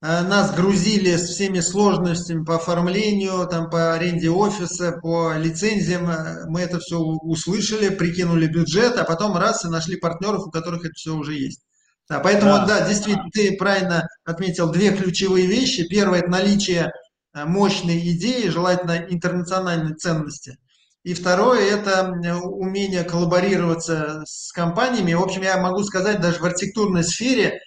нас 0.00 0.54
грузили 0.54 1.16
с 1.16 1.28
всеми 1.28 1.60
сложностями 1.60 2.44
по 2.44 2.56
оформлению, 2.56 3.46
там, 3.46 3.68
по 3.68 3.92
аренде 3.92 4.30
офиса, 4.30 4.92
по 4.92 5.34
лицензиям. 5.36 6.08
Э, 6.08 6.46
мы 6.46 6.60
это 6.60 6.78
все 6.78 6.98
услышали, 6.98 7.90
прикинули 7.90 8.46
бюджет, 8.46 8.96
а 8.96 9.04
потом 9.04 9.36
раз 9.36 9.64
и 9.64 9.68
нашли 9.68 9.96
партнеров, 9.96 10.46
у 10.46 10.50
которых 10.50 10.84
это 10.84 10.94
все 10.94 11.14
уже 11.14 11.34
есть. 11.34 11.62
Да, 12.08 12.20
поэтому, 12.20 12.52
да. 12.52 12.66
да, 12.66 12.88
действительно, 12.88 13.30
ты 13.32 13.56
правильно 13.56 14.08
отметил 14.24 14.70
две 14.70 14.90
ключевые 14.96 15.46
вещи. 15.46 15.86
Первое– 15.86 16.18
это 16.20 16.30
наличие 16.30 16.90
Э, 17.32 17.44
мощные 17.44 18.10
идеи, 18.12 18.48
желательно 18.48 19.06
интернациональной 19.08 19.94
ценности. 19.94 20.58
И 21.04 21.14
второе– 21.14 21.60
это 21.70 22.10
умение 22.10 23.04
коллаборироваться 23.04 24.22
с 24.26 24.52
компаниями. 24.52 25.14
В 25.14 25.22
общем, 25.22 25.42
я 25.42 25.56
могу 25.58 25.82
сказать, 25.84 26.20
даже 26.20 26.40
в 26.40 26.44
архитектурной 26.44 27.04
сфере 27.04 27.44
э, 27.44 27.58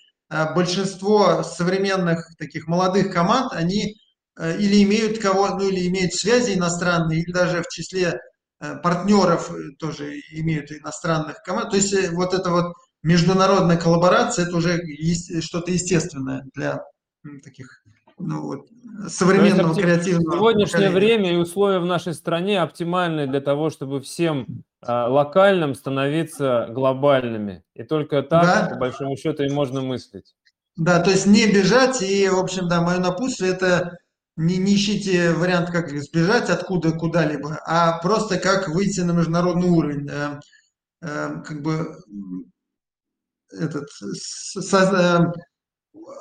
большинство 0.56 1.44
современных 1.44 2.36
таких 2.38 2.68
молодых 2.68 3.14
команд, 3.14 3.54
они 3.54 3.96
э, 4.38 4.58
или 4.58 4.84
имеют 4.84 5.20
кого, 5.20 5.50
ну 5.50 5.70
или 5.70 5.88
имеют 5.88 6.14
связи 6.14 6.54
иностранные, 6.54 7.22
или 7.22 7.32
даже 7.32 7.62
в 7.62 7.68
числе 7.68 8.20
партнеров 8.82 9.52
тоже 9.78 10.20
имеют 10.32 10.72
иностранных 10.72 11.42
команд. 11.44 11.72
То 11.72 11.76
есть 11.76 11.94
вот 12.12 12.34
эта 12.34 12.50
вот 12.50 12.74
международная 13.02 13.78
коллаборация, 13.78 14.46
это 14.46 14.56
уже 14.56 14.80
что-то 15.42 15.72
естественное 15.72 16.44
для 16.54 16.80
таких 17.44 17.84
ну, 18.18 18.42
вот, 18.42 18.68
современного 19.08 19.70
есть, 19.70 19.82
креативного. 19.82 20.38
Сегодняшнее 20.38 20.90
поколения. 20.90 21.18
время 21.18 21.34
и 21.34 21.38
условия 21.38 21.80
в 21.80 21.86
нашей 21.86 22.14
стране 22.14 22.62
оптимальны 22.62 23.28
для 23.28 23.42
того, 23.42 23.70
чтобы 23.70 24.02
всем 24.02 24.64
а, 24.82 25.08
локальным 25.08 25.76
становиться 25.76 26.68
глобальными. 26.70 27.64
И 27.74 27.84
только 27.84 28.22
так, 28.22 28.70
да. 28.70 28.70
по 28.74 28.80
большому 28.80 29.18
счету, 29.18 29.44
и 29.44 29.50
можно 29.50 29.82
мыслить. 29.82 30.36
Да, 30.76 31.02
то 31.02 31.12
есть 31.12 31.26
не 31.26 31.48
бежать, 31.48 32.02
и, 32.02 32.28
в 32.30 32.40
общем, 32.40 32.68
да, 32.68 32.82
мое 32.82 33.00
напутствие– 33.00 33.52
это 33.54 33.98
не, 34.36 34.58
не 34.58 34.76
ищите 34.76 35.34
вариант, 35.34 35.70
как 35.70 35.90
сбежать 35.90 36.50
откуда 36.50 36.92
куда-либо, 36.92 37.60
а 37.66 38.00
просто 38.00 38.40
как 38.40 38.68
выйти 38.70 39.02
на 39.02 39.12
международный 39.12 39.70
уровень. 39.70 40.10
Э, 40.10 40.40
э, 41.02 41.42
как 41.46 41.62
бы 41.62 41.96
этот, 43.52 43.88
со, 43.92 45.32
э, 45.36 45.40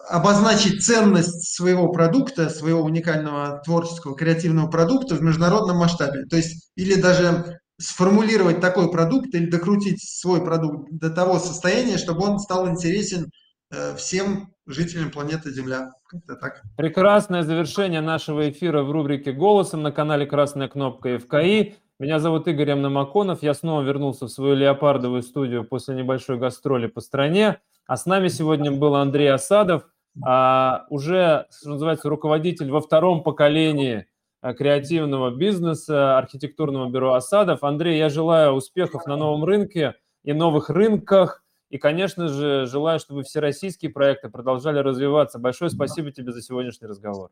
обозначить 0.08 0.84
ценность 0.84 1.54
своего 1.54 1.90
продукта, 1.90 2.50
своего 2.50 2.82
уникального 2.82 3.62
творческого, 3.64 4.14
креативного 4.14 4.68
продукта 4.68 5.14
в 5.14 5.22
международном 5.22 5.78
масштабе. 5.78 6.24
То 6.26 6.36
есть, 6.36 6.70
или 6.76 6.94
даже 7.00 7.58
сформулировать 7.78 8.60
такой 8.60 8.90
продукт 8.90 9.34
или 9.34 9.50
докрутить 9.50 10.02
свой 10.02 10.44
продукт 10.44 10.88
до 10.90 11.10
того 11.10 11.38
состояния, 11.38 11.96
чтобы 11.96 12.24
он 12.24 12.38
стал 12.38 12.68
интересен 12.68 13.30
э, 13.70 13.96
всем 13.96 14.52
жителям 14.66 15.10
планеты 15.10 15.50
Земля. 15.50 15.90
Как-то 16.06 16.36
так. 16.36 16.62
Прекрасное 16.76 17.42
завершение 17.42 18.00
нашего 18.00 18.48
эфира 18.50 18.82
в 18.82 18.90
рубрике 18.90 19.32
«Голосом» 19.32 19.82
на 19.82 19.90
канале 19.90 20.26
«Красная 20.26 20.68
кнопка 20.68 21.18
ФКИ». 21.18 21.74
Меня 21.98 22.18
зовут 22.18 22.48
Игорь 22.48 22.72
Амнамаконов. 22.72 23.42
Я 23.42 23.54
снова 23.54 23.82
вернулся 23.82 24.26
в 24.26 24.30
свою 24.30 24.54
леопардовую 24.54 25.22
студию 25.22 25.64
после 25.64 25.94
небольшой 25.94 26.38
гастроли 26.38 26.86
по 26.86 27.00
стране. 27.00 27.58
А 27.92 27.96
с 27.98 28.06
нами 28.06 28.28
сегодня 28.28 28.72
был 28.72 28.94
Андрей 28.96 29.30
Осадов, 29.30 29.82
а, 30.24 30.86
уже, 30.88 31.46
что 31.54 31.72
называется, 31.72 32.08
руководитель 32.08 32.70
во 32.70 32.80
втором 32.80 33.22
поколении 33.22 34.06
а, 34.40 34.54
креативного 34.54 35.30
бизнеса, 35.30 36.16
архитектурного 36.16 36.88
бюро 36.88 37.12
Осадов. 37.12 37.62
Андрей, 37.62 37.98
я 37.98 38.08
желаю 38.08 38.52
успехов 38.52 39.04
на 39.04 39.16
новом 39.16 39.44
рынке 39.44 39.96
и 40.24 40.32
новых 40.32 40.70
рынках. 40.70 41.44
И, 41.68 41.76
конечно 41.76 42.28
же, 42.28 42.64
желаю, 42.64 42.98
чтобы 42.98 43.24
все 43.24 43.40
российские 43.40 43.90
проекты 43.90 44.30
продолжали 44.30 44.78
развиваться. 44.78 45.38
Большое 45.38 45.70
спасибо 45.70 46.10
тебе 46.12 46.32
за 46.32 46.40
сегодняшний 46.40 46.88
разговор. 46.88 47.28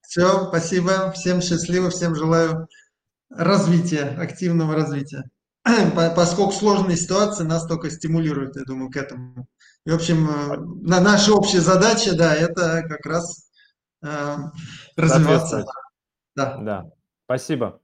Все, 0.00 0.46
спасибо. 0.46 1.10
Всем 1.10 1.42
счастливо, 1.42 1.90
всем 1.90 2.14
желаю 2.14 2.66
развития, 3.28 4.16
активного 4.18 4.74
развития. 4.74 5.24
Поскольку 6.16 6.52
сложные 6.52 6.96
ситуации 6.96 7.44
нас 7.44 7.66
только 7.66 7.90
стимулируют, 7.90 8.56
я 8.56 8.62
думаю, 8.64 8.90
к 8.90 8.96
этому. 8.96 9.46
И, 9.84 9.90
в 9.90 9.94
общем, 9.94 10.28
э, 10.28 10.56
на 10.86 11.00
наша 11.00 11.32
общая 11.32 11.60
задача, 11.60 12.16
да, 12.16 12.34
это 12.34 12.82
как 12.88 13.04
раз 13.06 13.50
э, 14.02 14.36
развиваться. 14.96 15.64
Да. 16.34 16.56
да. 16.58 16.84
Спасибо. 17.24 17.80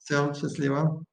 Всем 0.00 0.34
счастливо. 0.34 1.04